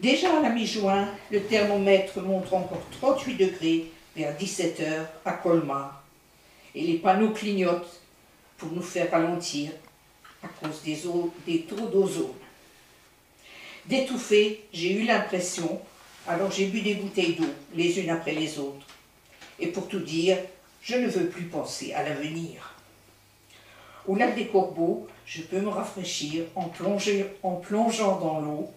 [0.00, 6.02] Déjà à la mi-juin, le thermomètre montre encore 38 degrés vers 17 heures à Colmar
[6.74, 8.00] et les panneaux clignotent
[8.56, 9.72] pour nous faire ralentir
[10.42, 12.32] à cause des, taux d'ozone.
[13.86, 15.80] D'étouffer, j'ai eu l'impression,
[16.26, 18.86] alors j'ai bu des bouteilles d'eau les unes après les autres.
[19.58, 20.38] Et pour tout dire,
[20.82, 22.74] je ne veux plus penser à l'avenir.
[24.06, 26.70] Au lac des Corbeaux, je peux me rafraîchir en,
[27.42, 28.70] en plongeant dans l'eau.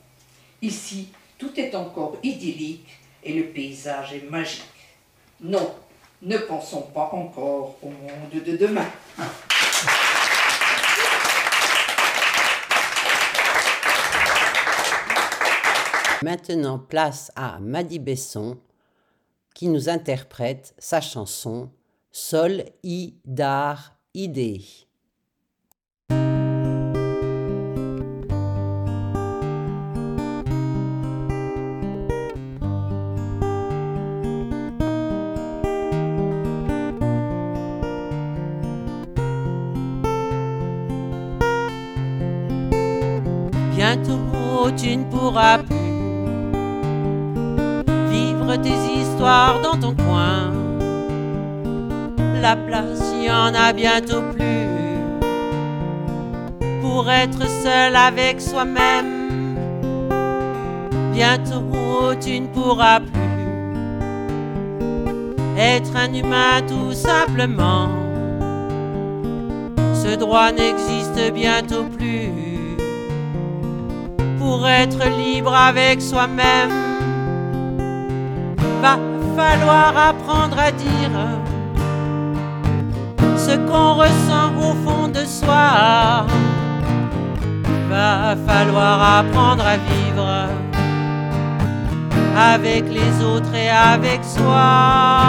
[0.62, 2.88] Ici, tout est encore idyllique
[3.24, 4.64] et le paysage est magique.
[5.42, 5.74] Non,
[6.22, 8.88] ne pensons pas encore au monde de demain.
[16.22, 18.58] Maintenant, place à Madi Besson
[19.54, 21.70] qui nous interprète sa chanson
[22.12, 24.62] Sol I Dar Ide.
[44.84, 45.78] Tu ne pourras plus
[48.12, 50.52] vivre tes histoires dans ton coin.
[52.42, 54.68] La place y en a bientôt plus
[56.82, 59.56] pour être seul avec soi-même.
[61.14, 63.22] Bientôt tu ne pourras plus
[65.58, 67.88] être un humain tout simplement.
[69.94, 72.53] Ce droit n'existe bientôt plus
[74.44, 76.74] pour être libre avec soi-même.
[78.82, 78.98] Va
[79.38, 81.16] falloir apprendre à dire
[83.38, 86.26] ce qu'on ressent au fond de soi.
[87.90, 90.30] Va falloir apprendre à vivre
[92.54, 95.24] avec les autres et avec soi.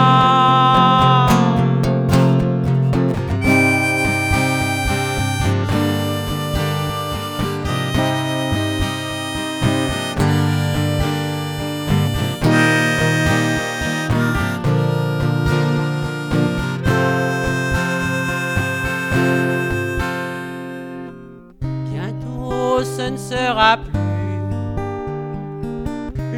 [22.97, 23.91] Ce ne sera plus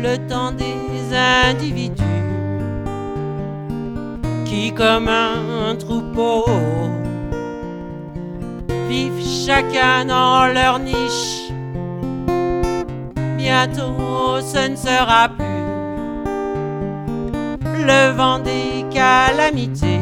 [0.01, 1.15] le temps des
[1.49, 2.03] individus
[4.43, 6.45] qui comme un troupeau
[8.89, 11.51] vivent chacun dans leur niche.
[13.37, 15.45] Bientôt ce ne sera plus
[17.85, 20.01] le vent des calamités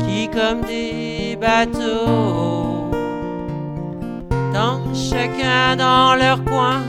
[0.00, 2.51] qui comme des bateaux
[5.12, 6.80] chacun dans leur coin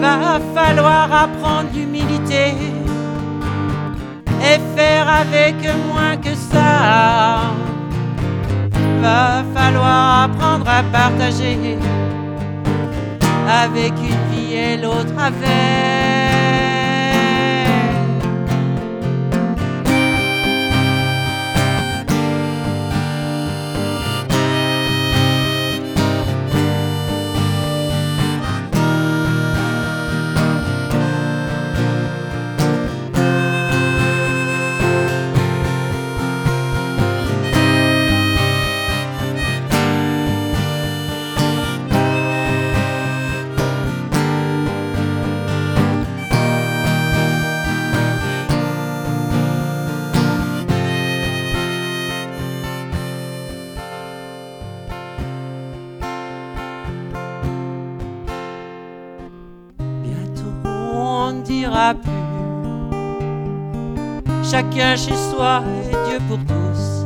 [0.00, 2.54] va falloir apprendre l'humilité
[4.42, 5.56] et faire avec
[5.88, 7.52] moins que ça.
[9.02, 11.78] Va falloir apprendre à partager
[13.48, 16.39] avec une vie et l'autre avec.
[64.70, 67.04] Chacun chez soi et Dieu pour tous.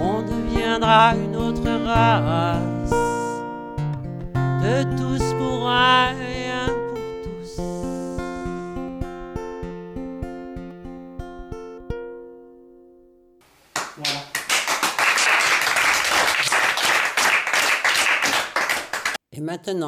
[0.00, 2.71] On deviendra une autre race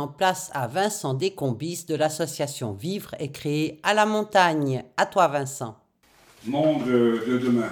[0.08, 4.84] place à Vincent Descombis de l'association Vivre et Créer à la montagne.
[4.96, 5.78] À toi, Vincent.
[6.46, 7.70] Monde de demain.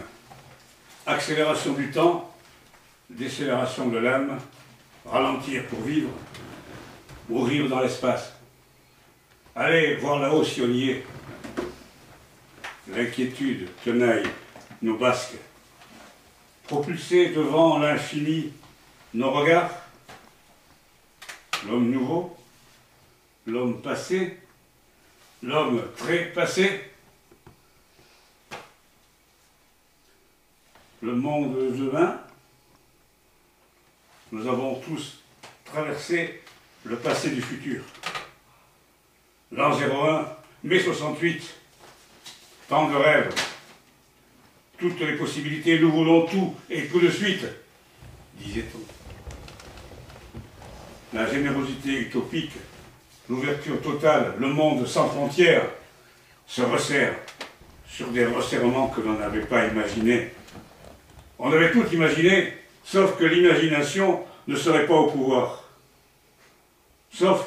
[1.07, 2.31] Accélération du temps,
[3.11, 4.39] décélération de l'âme,
[5.05, 6.11] ralentir pour vivre,
[7.29, 8.33] mourir dans l'espace.
[9.55, 11.05] Allez voir là-haut si on y est.
[12.89, 14.27] L'inquiétude tenaille
[14.81, 15.37] nos basques.
[16.67, 18.53] Propulser devant l'infini
[19.15, 19.82] nos regards.
[21.67, 22.37] L'homme nouveau,
[23.47, 24.39] l'homme passé,
[25.43, 26.81] l'homme très passé.
[31.01, 32.21] Le monde de demain,
[34.33, 35.19] nous avons tous
[35.65, 36.43] traversé
[36.85, 37.83] le passé du futur.
[39.53, 40.29] L'an 01,
[40.65, 41.55] mai 68,
[42.69, 43.35] tant de rêves,
[44.79, 47.45] toutes les possibilités, nous voulons tout et tout de suite,
[48.37, 48.92] disait-on.
[51.13, 52.53] La générosité utopique,
[53.29, 55.69] l'ouverture totale, le monde sans frontières
[56.47, 57.15] se resserre
[57.87, 60.31] sur des resserrements que l'on n'avait pas imaginés.
[61.39, 65.65] On avait tout imaginé, sauf que l'imagination ne serait pas au pouvoir.
[67.13, 67.47] Sauf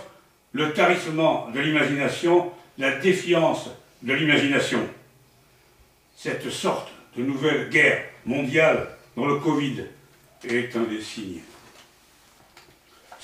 [0.51, 3.69] le tarissement de l'imagination, la défiance
[4.04, 4.88] de l'imagination.
[6.15, 9.86] Cette sorte de nouvelle guerre mondiale dont le Covid
[10.47, 11.41] est un des signes.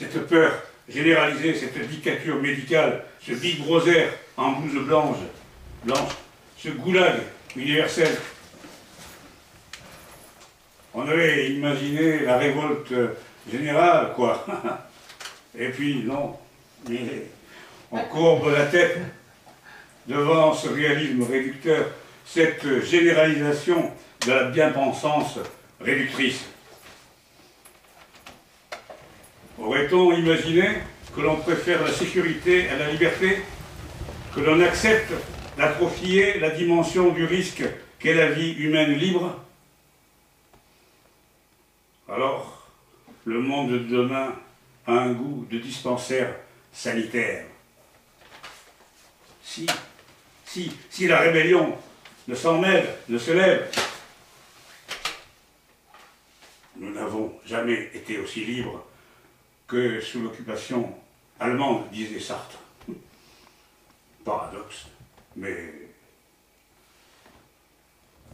[0.01, 0.51] Cette peur
[0.89, 5.17] généralisée, cette dictature médicale, ce Big Brother en blouse blanche,
[5.83, 6.13] blanche,
[6.57, 7.21] ce goulag
[7.55, 8.09] universel.
[10.95, 12.91] On avait imaginé la révolte
[13.51, 14.43] générale, quoi.
[15.59, 16.35] Et puis, non,
[17.91, 18.97] on courbe la tête
[20.07, 21.85] devant ce réalisme réducteur,
[22.25, 23.91] cette généralisation
[24.25, 25.37] de la bien-pensance
[25.79, 26.45] réductrice.
[29.61, 30.79] Aurait-on imaginé
[31.15, 33.43] que l'on préfère la sécurité à la liberté
[34.33, 35.13] Que l'on accepte
[35.55, 37.63] d'atrophier la dimension du risque
[37.99, 39.39] qu'est la vie humaine libre?
[42.09, 42.67] Alors,
[43.25, 44.35] le monde de demain
[44.87, 46.35] a un goût de dispensaire
[46.73, 47.45] sanitaire.
[49.43, 49.67] Si,
[50.43, 51.77] si, si la rébellion
[52.27, 53.69] ne s'en mêle, ne se lève,
[56.77, 58.87] nous n'avons jamais été aussi libres
[59.71, 60.93] que sous l'occupation
[61.39, 62.59] allemande, disait Sartre.
[64.25, 64.87] Paradoxe,
[65.37, 65.73] mais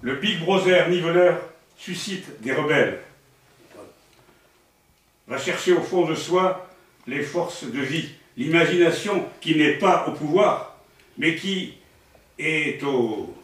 [0.01, 1.39] le Big Brother niveleur
[1.77, 2.99] suscite des rebelles,
[5.27, 6.67] va chercher au fond de soi
[7.05, 10.79] les forces de vie, l'imagination qui n'est pas au pouvoir,
[11.19, 11.75] mais qui
[12.39, 13.35] est au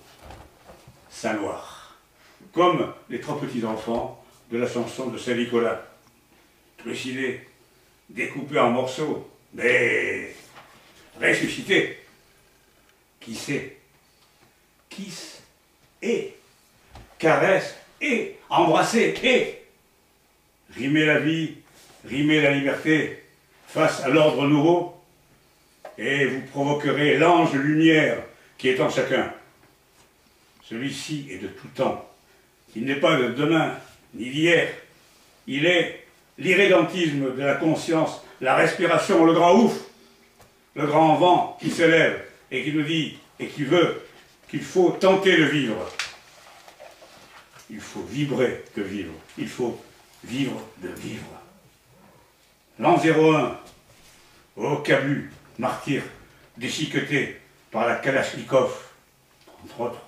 [1.11, 1.95] Saint-Loir,
[2.53, 5.85] comme les trois petits enfants de la chanson de Saint-Nicolas,
[6.79, 7.47] trucidés,
[8.09, 10.35] découpés en morceaux, mais
[11.21, 11.99] ressuscités.
[13.19, 13.77] Qui sait?
[14.89, 15.41] Kiss
[16.01, 16.35] et
[17.17, 19.63] caresse et embrasser et
[20.75, 21.55] rimer la vie,
[22.05, 23.23] rimer la liberté
[23.67, 25.01] face à l'ordre nouveau,
[25.97, 28.21] et vous provoquerez l'ange lumière
[28.57, 29.33] qui est en chacun.
[30.63, 32.09] Celui-ci est de tout temps.
[32.75, 33.77] Il n'est pas de demain,
[34.13, 34.69] ni d'hier.
[35.47, 36.02] Il est
[36.37, 39.73] l'irrédentisme de la conscience, la respiration, le grand ouf,
[40.75, 44.01] le grand vent qui s'élève et qui nous dit et qui veut
[44.49, 45.89] qu'il faut tenter de vivre.
[47.69, 49.13] Il faut vibrer que vivre.
[49.37, 49.79] Il faut
[50.23, 51.25] vivre de vivre.
[52.79, 53.57] L'an 01,
[54.57, 56.03] au Cabu, martyr,
[56.57, 57.39] déchiqueté
[57.71, 58.71] par la Kalachnikov,
[59.63, 60.01] entre autres.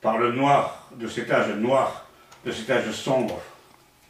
[0.00, 2.07] Par le noir de cet âge noir,
[2.44, 3.40] de cet âge sombre,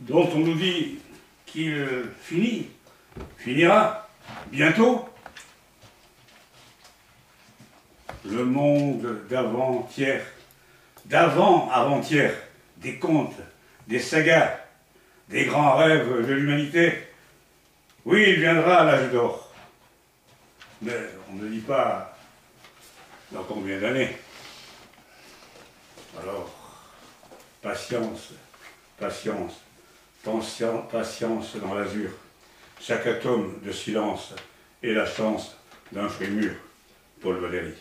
[0.00, 0.98] dont on nous dit
[1.46, 1.86] qu'il
[2.22, 2.68] finit,
[3.38, 4.08] finira
[4.46, 5.08] bientôt.
[8.24, 10.22] Le monde d'avant-hier,
[11.06, 12.34] d'avant-avant-hier,
[12.76, 13.36] des contes,
[13.86, 14.58] des sagas,
[15.28, 17.08] des grands rêves de l'humanité.
[18.04, 19.52] Oui, il viendra à l'âge d'or.
[20.82, 20.92] Mais
[21.30, 22.16] on ne dit pas
[23.32, 24.16] dans combien d'années.
[26.20, 26.57] Alors,
[27.62, 28.32] patience,
[28.98, 29.52] patience,
[30.90, 32.10] patience dans l'azur.
[32.80, 34.34] Chaque atome de silence
[34.82, 35.56] est la chance
[35.92, 36.54] d'un fruit mûr.
[37.20, 37.74] Paul Valéry.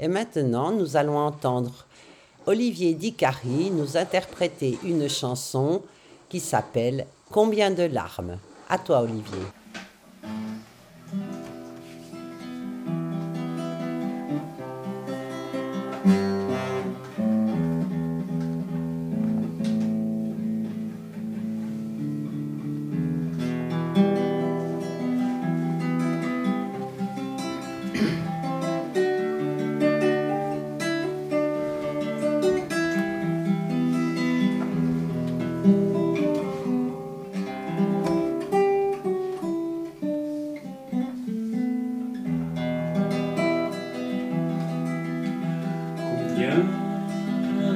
[0.00, 1.86] Et maintenant, nous allons entendre
[2.46, 5.82] Olivier Dicari nous interpréter une chanson
[6.32, 8.38] qui s'appelle Combien de larmes?
[8.70, 9.42] À toi, Olivier.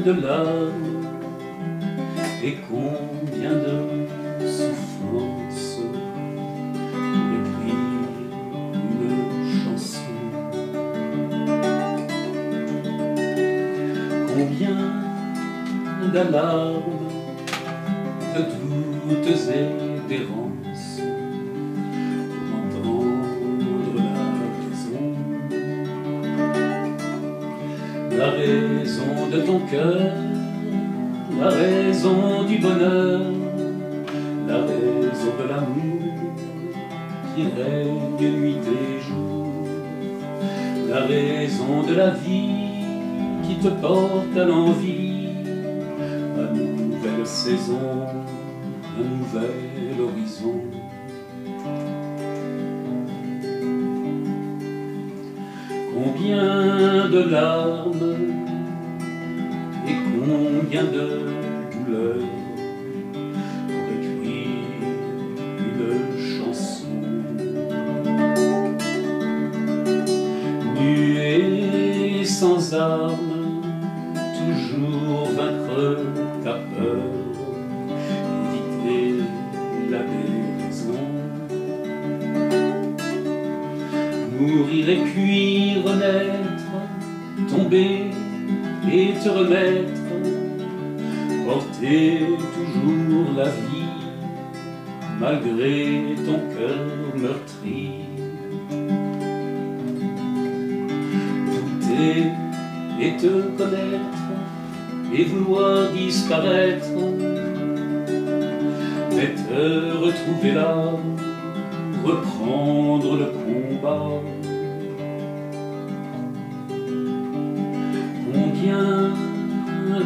[0.06, 0.85] De larmes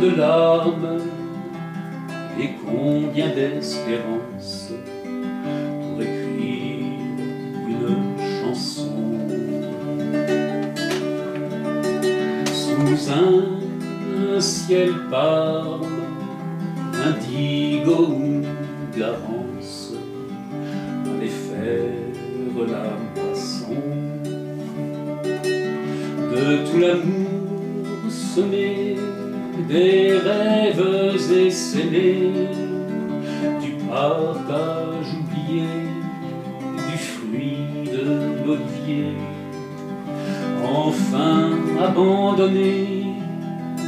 [0.01, 0.99] de larmes
[2.41, 4.73] et combien d'espérances
[5.05, 6.87] pour écrire
[7.69, 8.93] une chanson.
[12.47, 15.87] Sous un ciel parme,
[16.95, 18.30] indigo
[29.71, 32.33] des rêves essaimés,
[33.63, 35.69] du partage oublié,
[36.91, 39.15] du fruit de l'olivier,
[40.65, 41.51] enfin
[41.81, 43.07] abandonné,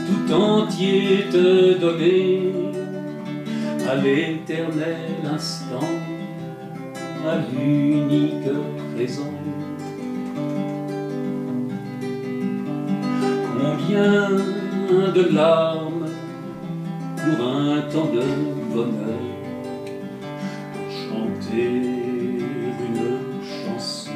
[0.07, 2.53] tout entier te donner
[3.91, 5.91] à l'éternel instant,
[7.26, 8.53] à l'unique
[8.95, 9.35] présent.
[13.59, 14.28] Combien
[15.14, 15.62] de larmes
[17.93, 18.22] temps de
[18.72, 19.20] bonheur,
[20.88, 21.66] chanter
[22.86, 24.11] une chanson.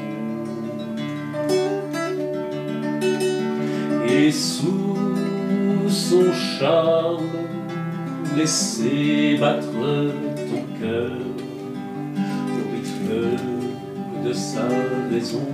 [4.08, 4.96] Et sous
[5.88, 7.24] son charme,
[8.34, 11.10] laisser battre ton cœur
[12.48, 14.68] au rythme de sa
[15.10, 15.46] raison.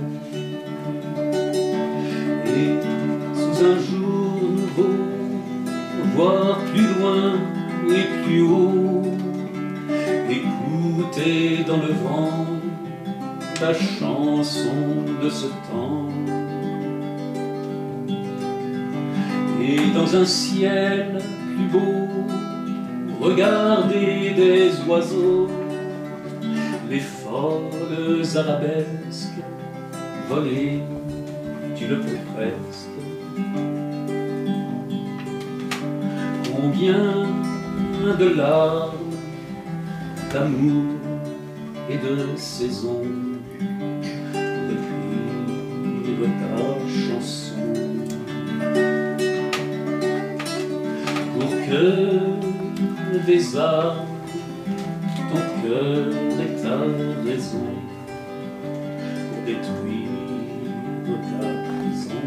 [20.15, 21.17] Un ciel
[21.55, 22.07] plus beau,
[23.19, 25.47] regarder des oiseaux,
[26.89, 29.41] les folles arabesques
[30.29, 30.81] voler,
[31.75, 32.89] tu le peux presque.
[36.55, 37.27] Combien
[38.19, 38.91] de larmes,
[40.31, 40.93] d'amour
[41.89, 42.37] et de
[42.75, 43.01] pour
[46.05, 46.49] écrire ta
[46.87, 47.82] chanson.
[53.27, 54.07] Des armes,
[55.29, 56.07] ton cœur
[56.39, 56.77] et ta
[57.25, 57.67] raison
[59.29, 60.13] pour détruire
[61.29, 62.25] ta prison.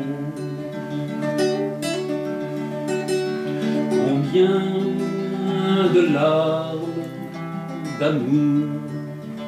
[3.91, 4.61] Combien
[5.95, 7.03] de larmes,
[7.99, 8.69] d'amour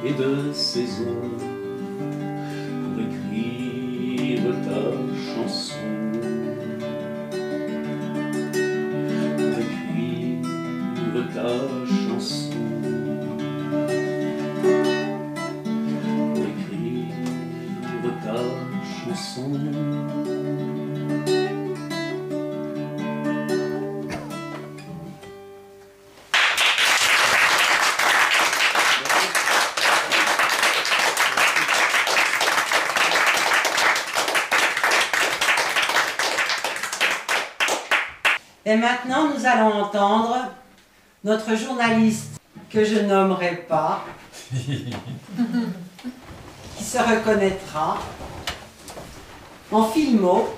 [0.06, 1.47] et de saisons
[38.68, 40.36] Et maintenant, nous allons entendre
[41.24, 42.38] notre journaliste
[42.70, 44.04] que je nommerai pas,
[44.52, 44.92] qui
[46.84, 47.96] se reconnaîtra
[49.72, 50.54] en filmo.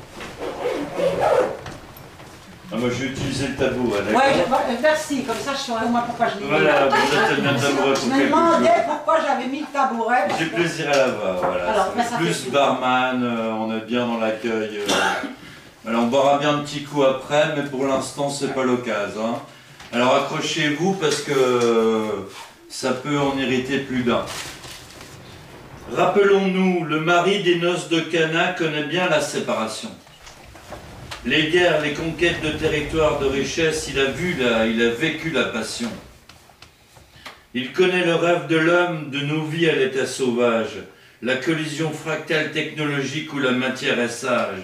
[2.73, 4.41] Ah, moi, je vais utiliser le tableau, hein, d'accord Ouais, je-
[4.73, 6.51] euh, merci, comme ça je saurais au moins pourquoi je l'ai mis.
[6.51, 10.27] Voilà, vous êtes bien tabouret Je me demandais pourquoi j'avais mis le tabouret.
[10.37, 11.65] J'ai plaisir à la voir, voilà.
[11.71, 14.81] Alors, Ça bah, plus barman, euh, on est bien dans l'accueil.
[14.81, 14.87] euh.
[15.91, 19.26] Alors, on boira bien un petit coup après, mais pour l'instant, c'est pas l'occasion.
[19.26, 19.43] hein.
[19.93, 21.32] Alors, accrochez-vous parce que
[22.68, 24.24] ça peut en irriter plus d'un.
[25.93, 29.91] Rappelons-nous, le mari des noces de Cana connaît bien la séparation.
[31.26, 34.36] Les guerres, les conquêtes de territoires de richesse, il a vu
[34.72, 35.91] il a vécu la passion.
[37.53, 40.84] Il connaît le rêve de l'homme de nos vies à l'état sauvage,
[41.20, 44.62] la collision fractale technologique où la matière est sage.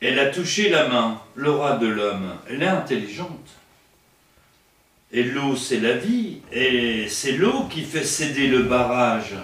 [0.00, 2.34] Elle a touché la main, l'aura de l'homme.
[2.48, 3.48] Elle est intelligente.
[5.10, 6.38] Et l'eau, c'est la vie.
[6.52, 9.34] Et c'est l'eau qui fait céder le barrage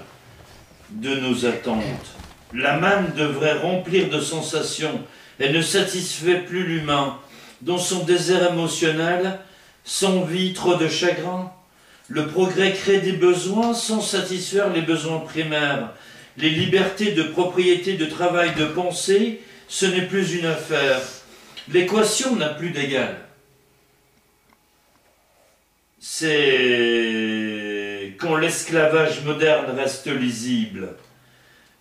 [0.90, 2.14] de nos attentes.
[2.52, 5.00] La manne devrait remplir de sensations.
[5.40, 7.18] Elle ne satisfait plus l'humain.
[7.62, 9.40] Dans son désert émotionnel,
[9.84, 11.50] sans vie, trop de chagrin.
[12.08, 15.94] Le progrès crée des besoins sans satisfaire les besoins primaires.
[16.36, 19.40] Les libertés de propriété, de travail, de pensée,
[19.74, 21.00] ce n'est plus une affaire.
[21.72, 23.16] L'équation n'a plus d'égal.
[25.98, 26.36] C'est
[28.20, 30.94] quand l'esclavage moderne reste lisible.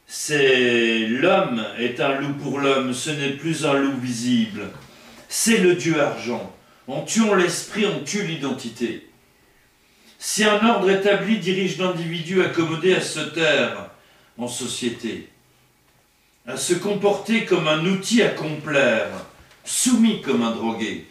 [0.08, 4.72] C'est l'homme est un loup pour l'homme, ce n'est plus un loup visible.
[5.30, 6.52] C'est le dieu argent.
[6.88, 9.08] En tuant l'esprit, on tue l'identité.
[10.18, 13.91] Si un ordre établi dirige l'individu accommodé à se taire
[14.39, 15.30] en société,
[16.46, 19.10] à se comporter comme un outil à complaire,
[19.64, 21.08] soumis comme un drogué,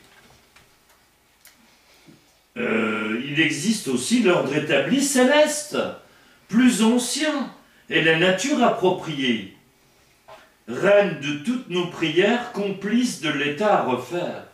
[2.59, 5.79] euh, il existe aussi l'ordre établi céleste,
[6.49, 7.51] plus ancien,
[7.89, 9.57] et la nature appropriée,
[10.69, 14.45] reine de toutes nos prières, complice de l'état à refaire.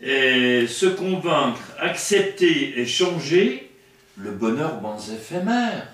[0.00, 3.70] Et se convaincre, accepter et changer,
[4.16, 5.93] le bonheur moins éphémère.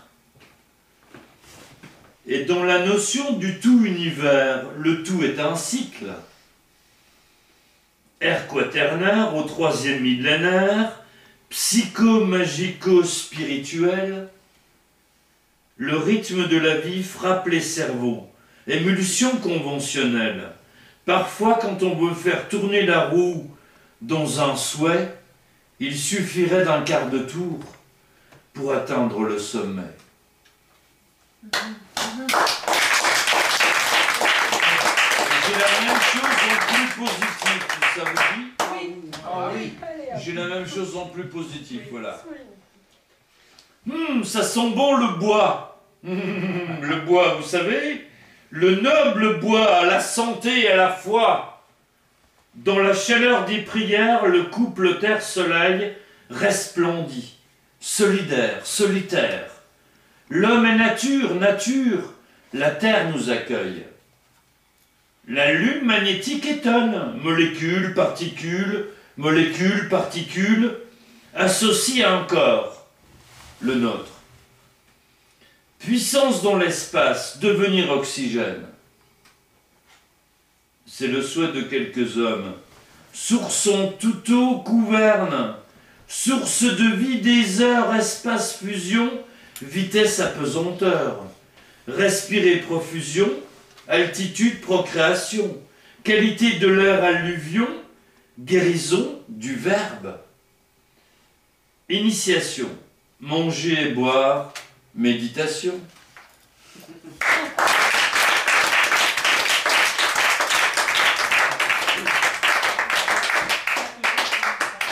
[2.32, 6.12] Et dans la notion du tout univers, le tout est un cycle.
[8.20, 11.02] Air quaternaire au troisième millénaire,
[11.48, 14.28] psycho-magico-spirituel,
[15.76, 18.30] le rythme de la vie frappe les cerveaux,
[18.68, 20.50] émulsion conventionnelle.
[21.06, 23.50] Parfois, quand on veut faire tourner la roue
[24.02, 25.18] dans un souhait,
[25.80, 27.58] il suffirait d'un quart de tour
[28.52, 29.82] pour atteindre le sommet.
[31.42, 31.56] J'ai la
[35.80, 37.60] même chose en plus positif,
[37.96, 38.48] ça vous dit
[39.24, 39.72] Ah oui.
[40.18, 42.22] J'ai la même chose en plus positif, voilà.
[43.90, 45.80] Hum, ça sent bon le bois.
[46.02, 48.06] Le bois, vous savez,
[48.50, 51.62] le noble bois à la santé et à la foi.
[52.54, 55.94] Dans la chaleur des prières, le couple terre-soleil
[56.30, 57.36] resplendit,
[57.80, 59.49] solidaire, solitaire.
[60.30, 62.12] L'homme est nature, nature,
[62.52, 63.84] la terre nous accueille.
[65.26, 70.76] La lune magnétique étonne, molécules, particules, molécules, particules,
[71.34, 72.86] associées à un corps,
[73.60, 74.20] le nôtre.
[75.80, 78.66] Puissance dans l'espace, devenir oxygène.
[80.86, 82.52] C'est le souhait de quelques hommes.
[83.12, 85.54] Sourçon tout eau gouverne,
[86.06, 89.10] source de vie des heures, espace fusion,
[89.62, 91.24] vitesse apesanteur.
[91.88, 93.28] Respirer profusion,
[93.88, 95.58] altitude procréation,
[96.04, 97.68] qualité de l'air alluvion,
[98.38, 100.18] guérison du verbe.
[101.88, 102.68] Initiation,
[103.18, 104.54] manger et boire,
[104.94, 105.74] méditation.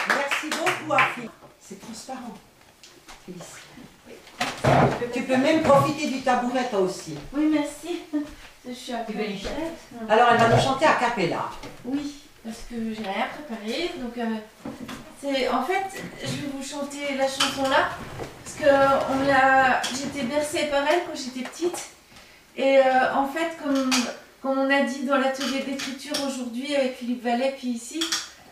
[0.09, 1.29] Merci beaucoup, Afi.
[1.61, 2.35] C'est transparent.
[5.19, 7.15] Tu peux même profiter du tabouret, toi aussi.
[7.33, 8.03] Oui, merci.
[8.65, 9.51] Je suis un peu Tu veux une chef.
[10.09, 11.51] Alors, elle va nous chanter à capella.
[11.85, 12.15] Oui,
[12.45, 13.91] parce que j'ai rien préparé.
[13.99, 14.71] Donc, euh,
[15.21, 17.89] c'est en fait, je vais vous chanter la chanson là.
[18.45, 21.89] Parce que on l'a, j'étais bercée par elle quand j'étais petite.
[22.57, 23.91] Et euh, en fait, comme,
[24.41, 27.99] comme on a dit dans l'atelier d'écriture aujourd'hui avec Philippe Vallet, puis ici,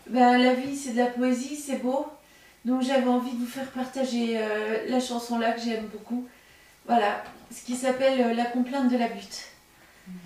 [0.09, 2.07] ben, la vie c'est de la poésie, c'est beau.
[2.65, 6.27] Donc j'avais envie de vous faire partager euh, la chanson là que j'aime beaucoup.
[6.87, 7.21] Voilà,
[7.51, 9.43] ce qui s'appelle euh, La complainte de la butte.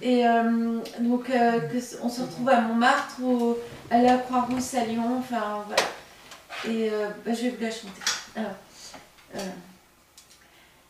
[0.04, 1.60] Et euh, donc, euh,
[2.04, 3.58] on se retrouve à Montmartre ou
[3.90, 5.84] à la Croix-Rousse à Lyon, enfin voilà.
[6.70, 6.92] Et
[7.26, 8.02] bah, je vais vous la chanter.
[8.36, 8.52] Alors,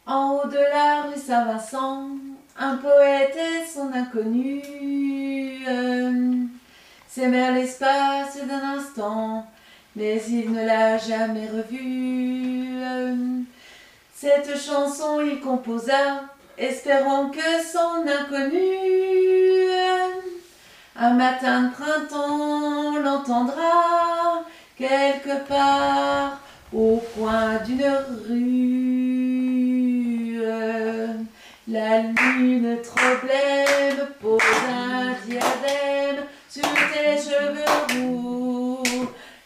[0.05, 2.09] en haut de la rue Saint-Vincent,
[2.59, 4.61] un poète et son inconnu
[7.07, 9.47] s'aimèrent l'espace d'un instant,
[9.95, 13.30] mais il ne l'a jamais revue.
[14.21, 16.21] Cette chanson il composa,
[16.55, 18.61] espérant que son inconnu
[20.95, 24.43] un matin de printemps l'entendra
[24.77, 26.39] quelque part
[26.71, 27.97] au coin d'une
[28.29, 28.77] rue.
[31.67, 32.77] La lune
[33.23, 38.70] blême pose un diadème sur tes cheveux roux.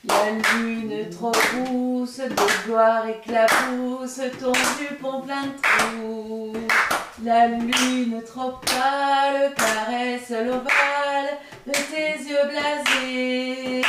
[0.08, 6.54] La lune trop rousse de gloire éclabousse ton jupon plein de trous.
[7.24, 13.82] La lune trop pâle caresse l'ovale de tes yeux blasés.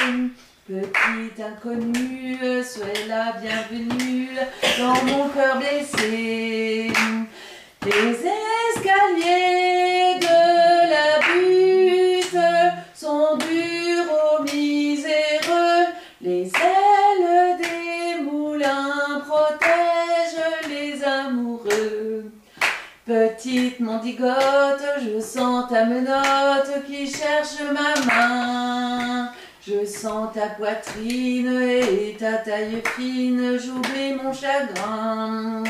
[0.66, 4.30] Petite inconnue, sois la bienvenue
[4.78, 6.90] dans mon cœur blessé.
[7.84, 8.10] Les
[8.72, 10.36] escaliers de
[10.90, 12.40] la butte
[12.94, 15.86] sont durs aux miséreux.
[16.20, 22.32] Les ailes des moulins protègent les amoureux.
[23.06, 29.30] Petite mendigote, je sens ta menotte qui cherche ma main.
[29.64, 35.62] Je sens ta poitrine et ta taille fine, j'oublie mon chagrin.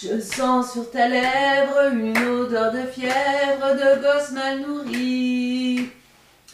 [0.00, 5.90] Je sens sur ta lèvre une odeur de fièvre de gosse mal nourri.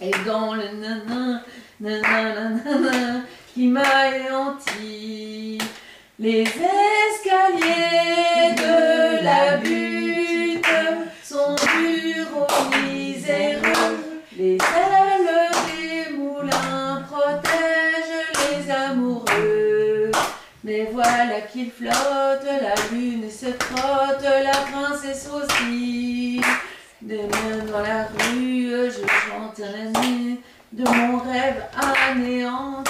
[0.00, 1.42] Et dans le nanan,
[1.80, 3.22] nanan, nanan,
[3.52, 5.58] qui m'a éanti.
[6.18, 7.74] Les escaliers
[8.56, 10.64] de la butte
[11.24, 14.22] sont durs aux miséreux.
[14.36, 20.10] Les ailes des moulins protègent les amoureux.
[20.64, 26.40] Mais voilà qu'il flotte, la lune se frotte, la princesse aussi.
[27.00, 30.40] Des mains dans la rue, je chante la nuit
[30.72, 32.83] de mon rêve anéanti.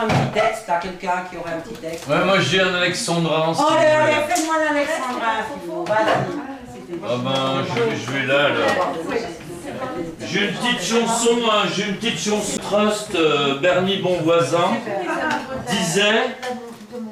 [0.00, 3.52] Un petit texte T'as quelqu'un qui aurait un petit texte Ouais, moi j'ai un alexandrin.
[3.58, 6.48] Oh, allez, allez, fais-moi l'Alexandrin, Philo, vas-y.
[7.04, 8.94] Ah ben, je, je vais là, alors.
[10.26, 14.76] J'ai une petite chanson, hein, j'ai une petite chanson Trust, euh, Bernie Bonvoisin
[15.70, 16.36] disait,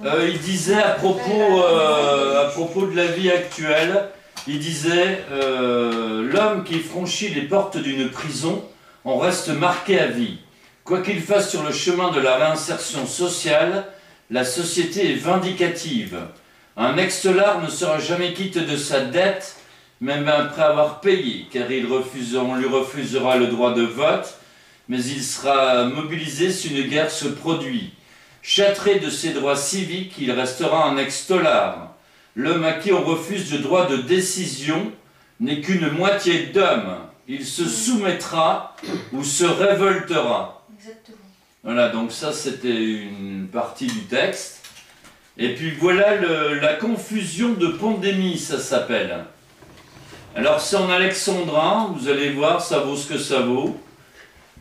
[0.05, 4.09] euh, il disait à propos, euh, à propos de la vie actuelle,
[4.47, 8.65] il disait euh, l'homme qui franchit les portes d'une prison
[9.05, 10.39] en reste marqué à vie.
[10.87, 13.89] Quoi qu'il fasse sur le chemin de la réinsertion sociale,
[14.31, 16.17] la société est vindicative.
[16.77, 19.57] Un ex-lard ne sera jamais quitte de sa dette,
[20.01, 24.39] même après avoir payé, car on lui refusera le droit de vote,
[24.89, 27.93] mais il sera mobilisé si une guerre se produit.
[28.41, 31.97] Châtré de ses droits civiques, il restera un ex-tolard.
[32.37, 34.93] L'homme à qui on refuse le droit de décision
[35.41, 36.99] n'est qu'une moitié d'homme.
[37.27, 38.77] Il se soumettra
[39.13, 40.56] ou se révoltera.
[41.65, 44.65] Voilà, donc ça c'était une partie du texte.
[45.39, 46.17] Et puis voilà
[46.61, 49.25] la confusion de pandémie, ça s'appelle.
[50.35, 53.79] Alors c'est en alexandrin, vous allez voir, ça vaut ce que ça vaut.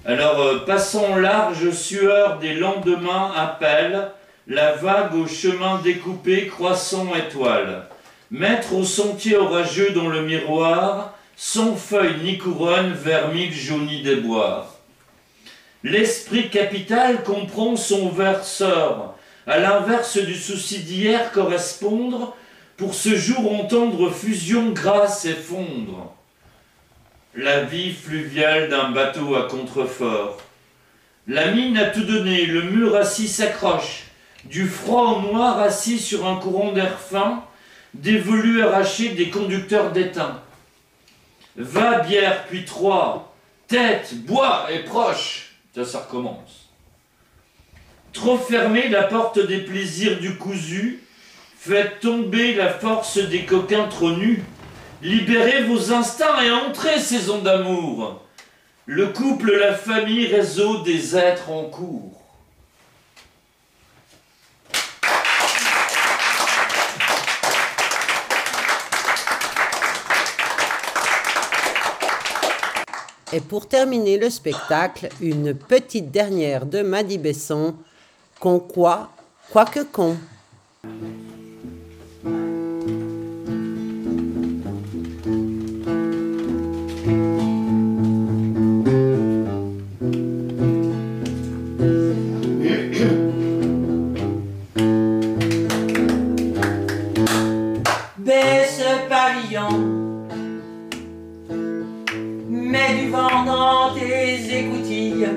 [0.05, 4.11] Alors euh, passons large sueur des lendemains appelle,
[4.47, 7.87] la vague au chemin découpé croissant étoile.
[8.31, 14.74] Maître au sentier orageux dans le miroir, sans feuille ni couronne, vermille jaunie des bois.
[15.85, 19.13] L'esprit capital comprend son verseur,
[19.45, 22.35] à l'inverse du souci d'hier correspondre,
[22.75, 26.11] pour ce jour entendre fusion, grâce et fondre.
[27.35, 30.39] La vie fluviale d'un bateau à contrefort.
[31.27, 34.05] La mine a tout donné, le mur assis s'accroche,
[34.45, 37.43] du froid au noir assis sur un courant d'air fin,
[37.93, 40.41] des velus arrachés des conducteurs d'étain.
[41.55, 43.35] Va bière puis trois,
[43.67, 45.51] tête, bois et proche.
[45.75, 46.69] Ça, ça recommence.
[48.13, 51.03] Trop fermée la porte des plaisirs du cousu,
[51.57, 54.41] faites tomber la force des coquins trop nus.
[55.01, 58.21] Libérez vos instincts et entrez, saison d'amour.
[58.85, 62.14] Le couple, la famille, réseau des êtres en cours.
[73.33, 77.75] Et pour terminer le spectacle, une petite dernière de Maddy Besson,
[78.39, 79.09] Con quoi,
[79.51, 80.17] quoi que con.
[98.17, 99.94] Baisse pavillon,
[103.45, 105.27] dans tes écoutilles.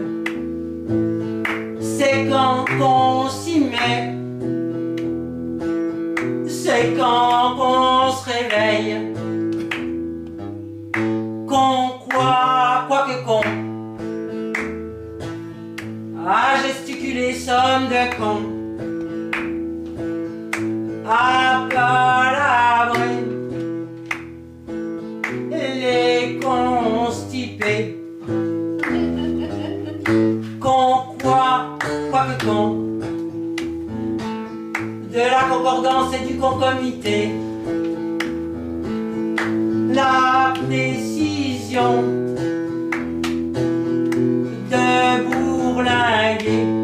[1.80, 4.14] C'est quand qu'on s'y met,
[6.46, 9.14] c'est quand qu'on se réveille.
[11.46, 13.42] Qu'on quoi, quoi que con,
[16.26, 18.38] à gesticuler somme de con,
[21.08, 22.97] à palabrer
[35.12, 37.30] de la concordance et du concomité.
[39.94, 42.02] La décision
[44.70, 44.84] de
[45.28, 46.77] bourlinguer.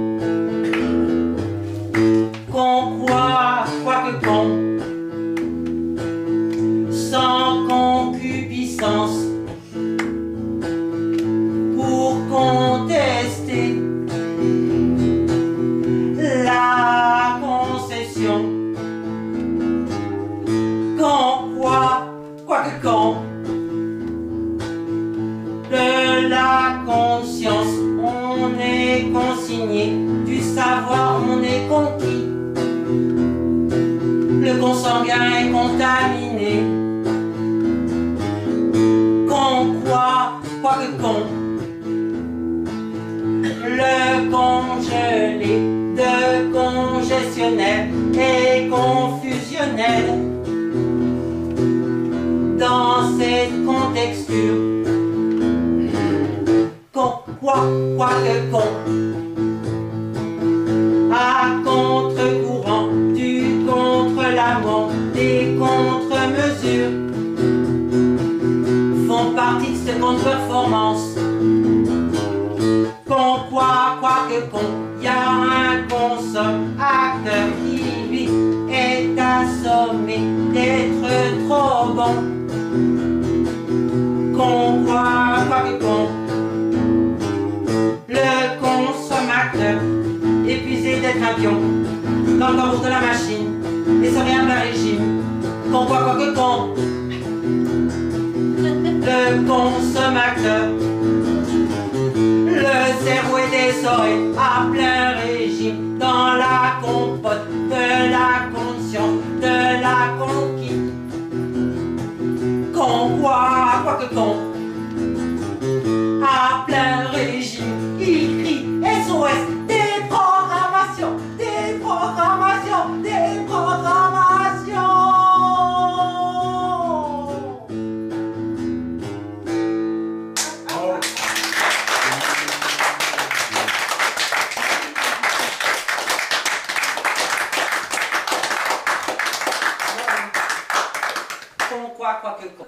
[142.05, 142.67] Quoi, quoi que con.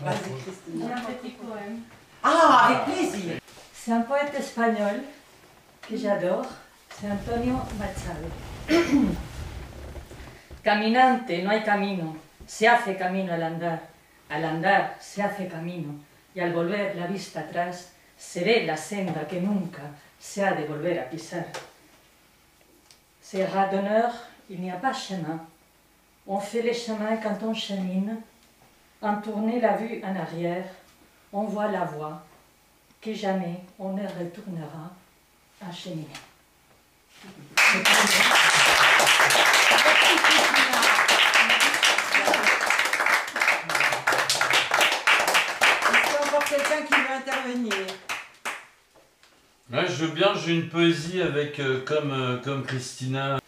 [0.00, 0.86] Vas-y, Christine.
[0.86, 1.80] J'ai un petit poème.
[2.22, 3.34] Ah, avec plaisir.
[3.72, 5.02] C'est un poète espagnol
[5.82, 6.46] que j'adore,
[6.90, 8.28] c'est Antonio Machado.
[10.62, 12.16] Caminante, no hay camino,
[12.46, 13.80] se hace camino al andar.
[14.28, 15.94] Al andar se hace camino
[16.34, 19.82] y al volver la vista atrás se ve la senda que nunca
[20.18, 21.46] se ha de volver a pisar.
[23.22, 24.12] C'est d'honneur,
[24.48, 25.40] il n'y a pas chemin.
[26.26, 28.20] On fait les chemins quand on chemine.
[29.02, 30.66] En tourner la vue en arrière,
[31.32, 32.22] on voit la voie
[33.00, 34.92] que jamais on ne retournera
[35.66, 36.06] à cheminer.
[37.24, 37.72] Est-ce
[46.04, 47.74] qu'il y a encore quelqu'un qui veut intervenir
[49.72, 53.39] Ouais, je veux bien, j'ai une poésie avec, euh, comme, euh, comme Christina.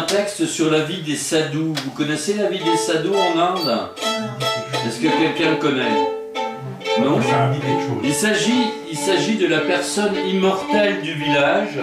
[0.00, 1.74] D'un texte sur la vie des sadhus.
[1.84, 3.88] Vous connaissez la vie des sadhus en Inde?
[4.86, 5.82] Est-ce que quelqu'un le connaît?
[7.00, 7.18] Non?
[8.02, 11.78] Il s'agit, il s'agit de la personne immortelle du village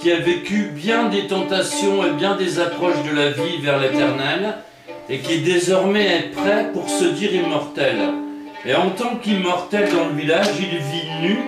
[0.00, 4.54] qui a vécu bien des tentations et bien des approches de la vie vers l'éternel,
[5.08, 7.96] et qui désormais est prêt pour se dire immortel.
[8.64, 11.38] Et en tant qu'immortel dans le village, il vit nu,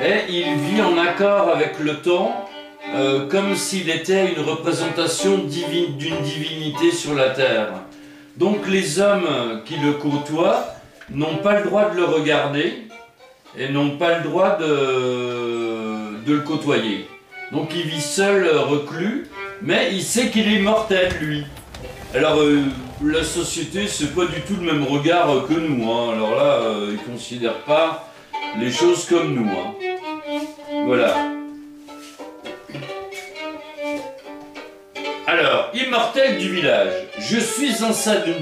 [0.00, 2.46] et il vit en accord avec le temps,
[2.94, 7.68] euh, comme s'il était une représentation divine d'une divinité sur la terre.
[8.36, 10.66] Donc les hommes qui le côtoient
[11.10, 12.88] n'ont pas le droit de le regarder
[13.56, 17.06] et n'ont pas le droit de, le côtoyer.
[17.52, 19.26] Donc il vit seul, reclus,
[19.60, 21.44] mais il sait qu'il est mortel, lui.
[22.14, 22.62] Alors euh,
[23.04, 25.90] la société, c'est pas du tout le même regard que nous.
[25.90, 26.12] hein.
[26.14, 28.08] Alors là, euh, ils considèrent pas
[28.58, 29.48] les choses comme nous.
[29.50, 29.74] hein.
[30.86, 31.14] Voilà.
[35.74, 38.34] Immortel du village, je suis un sadou.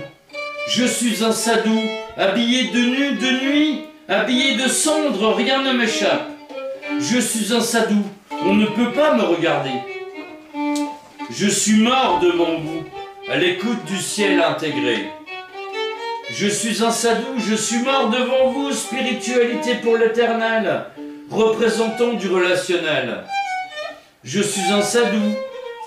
[0.68, 1.80] Je suis un sadou,
[2.16, 6.28] habillé de nu de nuit, habillé de cendre, rien ne m'échappe.
[6.98, 8.02] Je suis un sadou,
[8.44, 9.70] on ne peut pas me regarder.
[11.30, 12.84] Je suis mort de mon goût,
[13.30, 15.08] à l'écoute du ciel intégré.
[16.30, 20.84] Je suis un sadou, je suis mort devant vous, spiritualité pour l'éternel,
[21.30, 23.24] représentant du relationnel.
[24.22, 25.34] Je suis un sadou,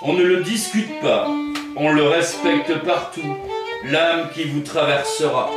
[0.03, 1.27] on ne le discute pas,
[1.77, 3.37] on le respecte partout,
[3.85, 5.49] l'âme qui vous traversera.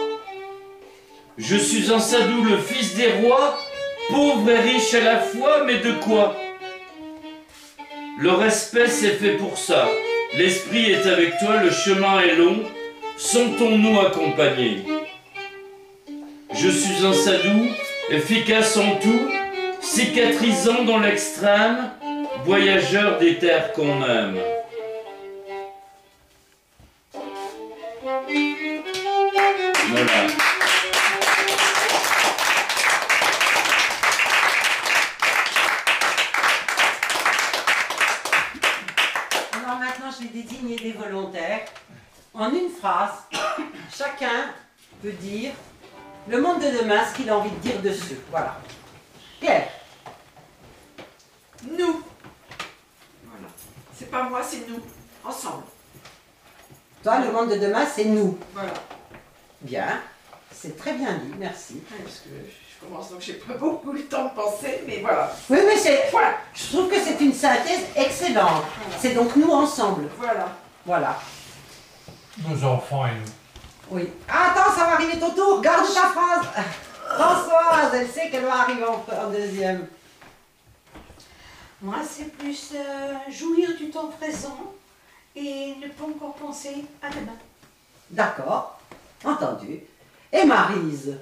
[1.37, 3.59] Je suis un sadou, le fils des rois,
[4.09, 6.37] pauvre et riche à la fois, mais de quoi?
[8.19, 9.89] Le respect c'est fait pour ça.
[10.39, 12.63] L'esprit est avec toi, le chemin est long,
[13.17, 14.85] sentons-nous accompagnés.
[16.53, 17.67] Je suis un sadou,
[18.11, 19.29] efficace en tout,
[19.81, 21.91] cicatrisant dans l'extrême,
[22.47, 24.39] voyageur des terres qu'on aime.
[29.89, 30.13] Voilà.
[39.53, 41.63] Alors maintenant, je vais désigner des volontaires.
[42.33, 43.25] En une phrase,
[43.93, 44.53] chacun
[45.03, 45.51] peut dire
[46.29, 48.19] le monde de demain, ce qu'il a envie de dire dessus.
[48.31, 48.57] Voilà.
[49.41, 49.69] Pierre,
[51.77, 52.03] Nous.
[53.99, 54.81] C'est pas moi, c'est nous.
[55.25, 55.65] Ensemble.
[57.03, 58.39] toi, le monde de demain, c'est nous.
[58.53, 58.73] Voilà.
[59.61, 60.01] Bien.
[60.53, 61.75] C'est très bien dit, merci.
[61.91, 65.33] Ouais, Parce que je commence donc j'ai pas beaucoup le temps de penser, mais voilà.
[65.51, 66.09] Oui, mais c'est.
[66.13, 66.35] Voilà.
[66.55, 68.65] Je trouve que c'est une synthèse excellente.
[69.01, 70.09] C'est donc nous ensemble.
[70.19, 70.49] Voilà.
[70.85, 71.19] Voilà.
[72.47, 73.33] Nos enfants et nous.
[73.99, 74.11] Oui.
[74.29, 75.61] Attends, ça va arriver ton tour.
[75.61, 76.47] Garde ta phrase.
[77.09, 79.87] Françoise, elle sait qu'elle va arriver en, en deuxième.
[81.87, 84.75] Moi, c'est plus euh, jouir du temps présent
[85.37, 87.37] et ne pas encore penser à demain.
[88.11, 88.81] D'accord.
[89.23, 89.83] Entendu.
[90.33, 91.17] Et Marise?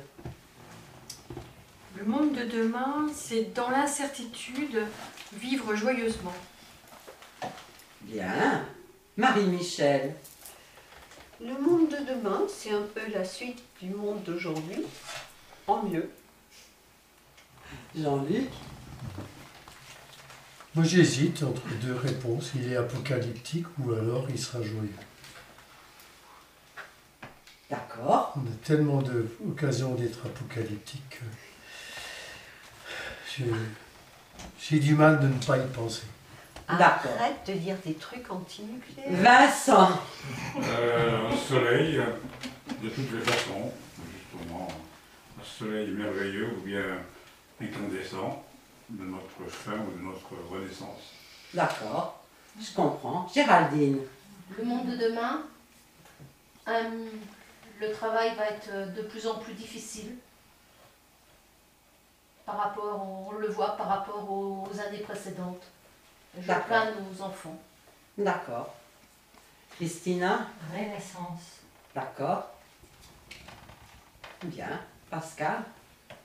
[1.98, 4.86] Le monde de demain, c'est dans l'incertitude,
[5.34, 6.32] vivre joyeusement.
[8.00, 8.64] Bien.
[9.18, 10.14] Marie-Michel?
[11.42, 14.82] Le monde de demain, c'est un peu la suite du monde d'aujourd'hui,
[15.66, 16.08] en mieux.
[17.94, 18.48] Jean-Luc?
[20.74, 22.52] Moi j'hésite entre deux réponses.
[22.56, 24.90] Il est apocalyptique ou alors il sera joyeux.
[27.70, 28.34] D'accord.
[28.36, 31.20] On a tellement d'occasions d'être apocalyptique
[33.38, 33.44] que
[34.60, 36.02] j'ai du mal de ne pas y penser.
[36.66, 39.10] Arrête de dire des trucs anti-nucléaires.
[39.10, 40.00] Vincent.
[40.56, 42.00] Euh, un soleil,
[42.82, 43.70] de toutes les façons,
[44.12, 44.68] justement,
[45.38, 46.82] un soleil merveilleux ou bien
[47.60, 48.44] incandescent
[48.91, 51.12] de notre fin ou de notre renaissance.
[51.53, 52.22] D'accord.
[52.61, 53.28] Je comprends.
[53.32, 54.01] Géraldine.
[54.57, 55.43] Le monde de demain,
[56.68, 57.09] euh,
[57.80, 60.16] le travail va être de plus en plus difficile
[62.45, 65.64] par rapport, on le voit par rapport aux années précédentes.
[66.39, 67.59] Je plains nos enfants.
[68.18, 68.74] D'accord.
[69.76, 70.49] Christina.
[70.72, 71.61] Renaissance.
[71.95, 72.51] D'accord.
[74.43, 74.80] Bien.
[75.11, 75.62] Pascal.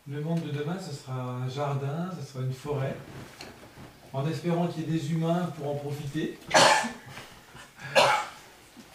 [0.09, 2.95] Le monde de demain, ce sera un jardin, ce sera une forêt,
[4.11, 6.39] en espérant qu'il y ait des humains pour en profiter,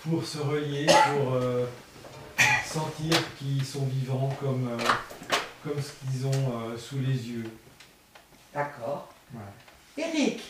[0.03, 1.67] pour se relier, pour euh,
[2.67, 4.85] sentir qu'ils sont vivants comme, euh,
[5.63, 7.51] comme ce qu'ils ont euh, sous les yeux.
[8.53, 9.09] D'accord.
[9.97, 10.43] Eric.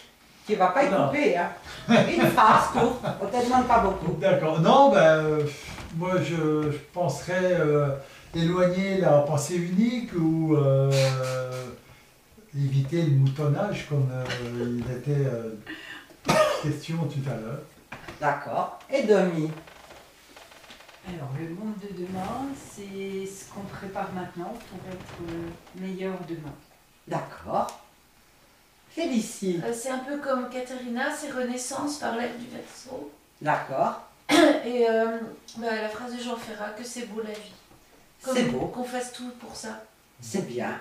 [0.47, 1.07] Tu vas pas y Non.
[1.09, 1.51] couper, hein.
[1.89, 3.05] Une phrase courte.
[3.23, 4.13] On te demande pas beaucoup.
[4.21, 4.61] D'accord.
[4.61, 5.47] Non, ben, euh,
[5.97, 7.89] moi je, je penserais euh,
[8.35, 10.91] éloigner la pensée unique ou euh,
[12.57, 14.25] éviter le moutonnage comme euh,
[14.79, 15.55] il était euh,
[16.63, 17.63] question tout à l'heure.
[18.21, 18.79] D'accord.
[18.91, 19.51] Et Domi?
[21.07, 25.17] Alors, le monde de demain, c'est ce qu'on prépare maintenant pour être
[25.77, 26.55] meilleur demain.
[27.07, 27.81] D'accord.
[28.89, 29.61] Félicie.
[29.63, 33.11] Euh, c'est un peu comme Katerina, c'est Renaissance par l'air du Verseau.
[33.43, 34.03] D'accord.
[34.31, 35.19] Et euh,
[35.59, 37.53] bah, la phrase de Jean Ferrat, que c'est beau la vie.
[38.33, 38.67] C'est beau.
[38.67, 39.83] Qu'on fasse tout pour ça.
[40.21, 40.79] C'est bien.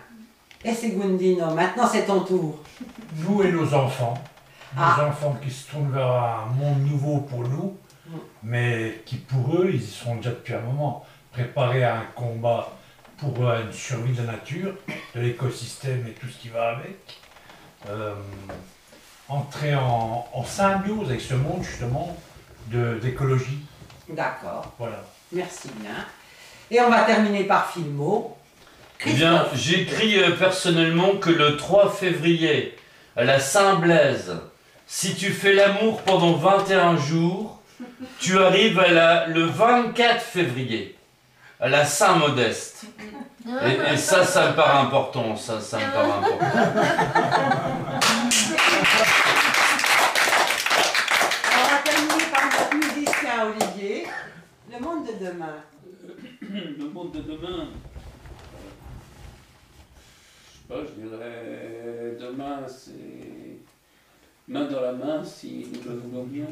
[0.64, 1.54] Et c'est Gundino.
[1.54, 2.60] Maintenant, c'est ton tour.
[3.18, 4.14] Nous et nos enfants.
[4.76, 5.08] Nos Ah.
[5.10, 7.78] enfants qui se tournent vers un monde nouveau pour nous,
[8.42, 11.06] mais qui pour eux, ils y sont déjà depuis un moment.
[11.32, 12.72] Préparés à un combat
[13.18, 14.74] pour euh, une survie de la nature,
[15.16, 17.20] de l'écosystème et tout ce qui va avec.
[17.90, 18.16] Euh,
[19.30, 22.16] entrer en, en symbiose avec ce monde justement
[22.68, 23.60] de- d'écologie.
[24.10, 24.72] D'accord.
[24.80, 25.04] Voilà.
[25.32, 26.06] Merci bien.
[26.74, 28.36] Et on va terminer par Filmo.
[29.06, 32.76] Eh bien, j'écris euh, personnellement que le 3 février,
[33.16, 34.40] à la Saint-Blaise,
[34.88, 37.62] si tu fais l'amour pendant 21 jours,
[38.20, 40.98] tu arrives à la, le 24 février,
[41.60, 42.86] à la Saint-Modeste.
[43.46, 46.40] Et, et ça, ça me paraît important, ça, ça me paraît important.
[51.52, 54.08] On va terminer par notre musicien Olivier.
[54.72, 55.58] Le monde de demain.
[56.54, 57.68] Le monde de demain.
[60.46, 63.58] Je sais pas, je dirais demain c'est
[64.48, 66.46] main dans la main si nous le voulons bien.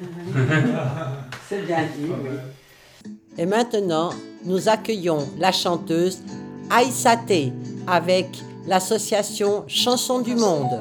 [1.48, 3.10] C'est bien dit, oui.
[3.36, 4.10] Et maintenant,
[4.44, 6.22] nous accueillons la chanteuse
[6.70, 7.52] Aïssaté
[7.86, 8.28] avec
[8.66, 10.78] l'association Chansons du Monde.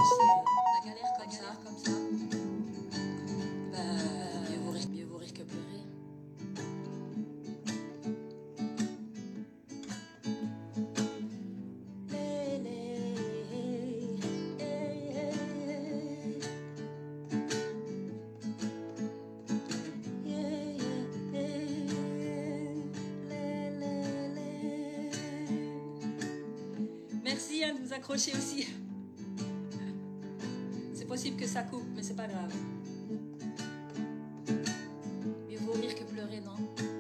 [36.44, 36.91] 能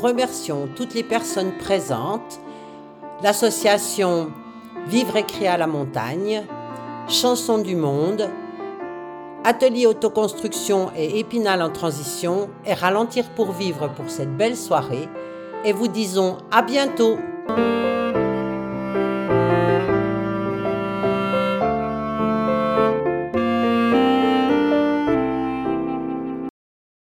[0.00, 2.40] remercions toutes les personnes présentes,
[3.22, 4.32] l'association
[4.86, 6.42] Vivre et créer à la montagne,
[7.06, 8.30] Chansons du monde,
[9.44, 15.08] Atelier autoconstruction et Épinal en transition et Ralentir pour vivre pour cette belle soirée.
[15.64, 17.18] Et vous disons à bientôt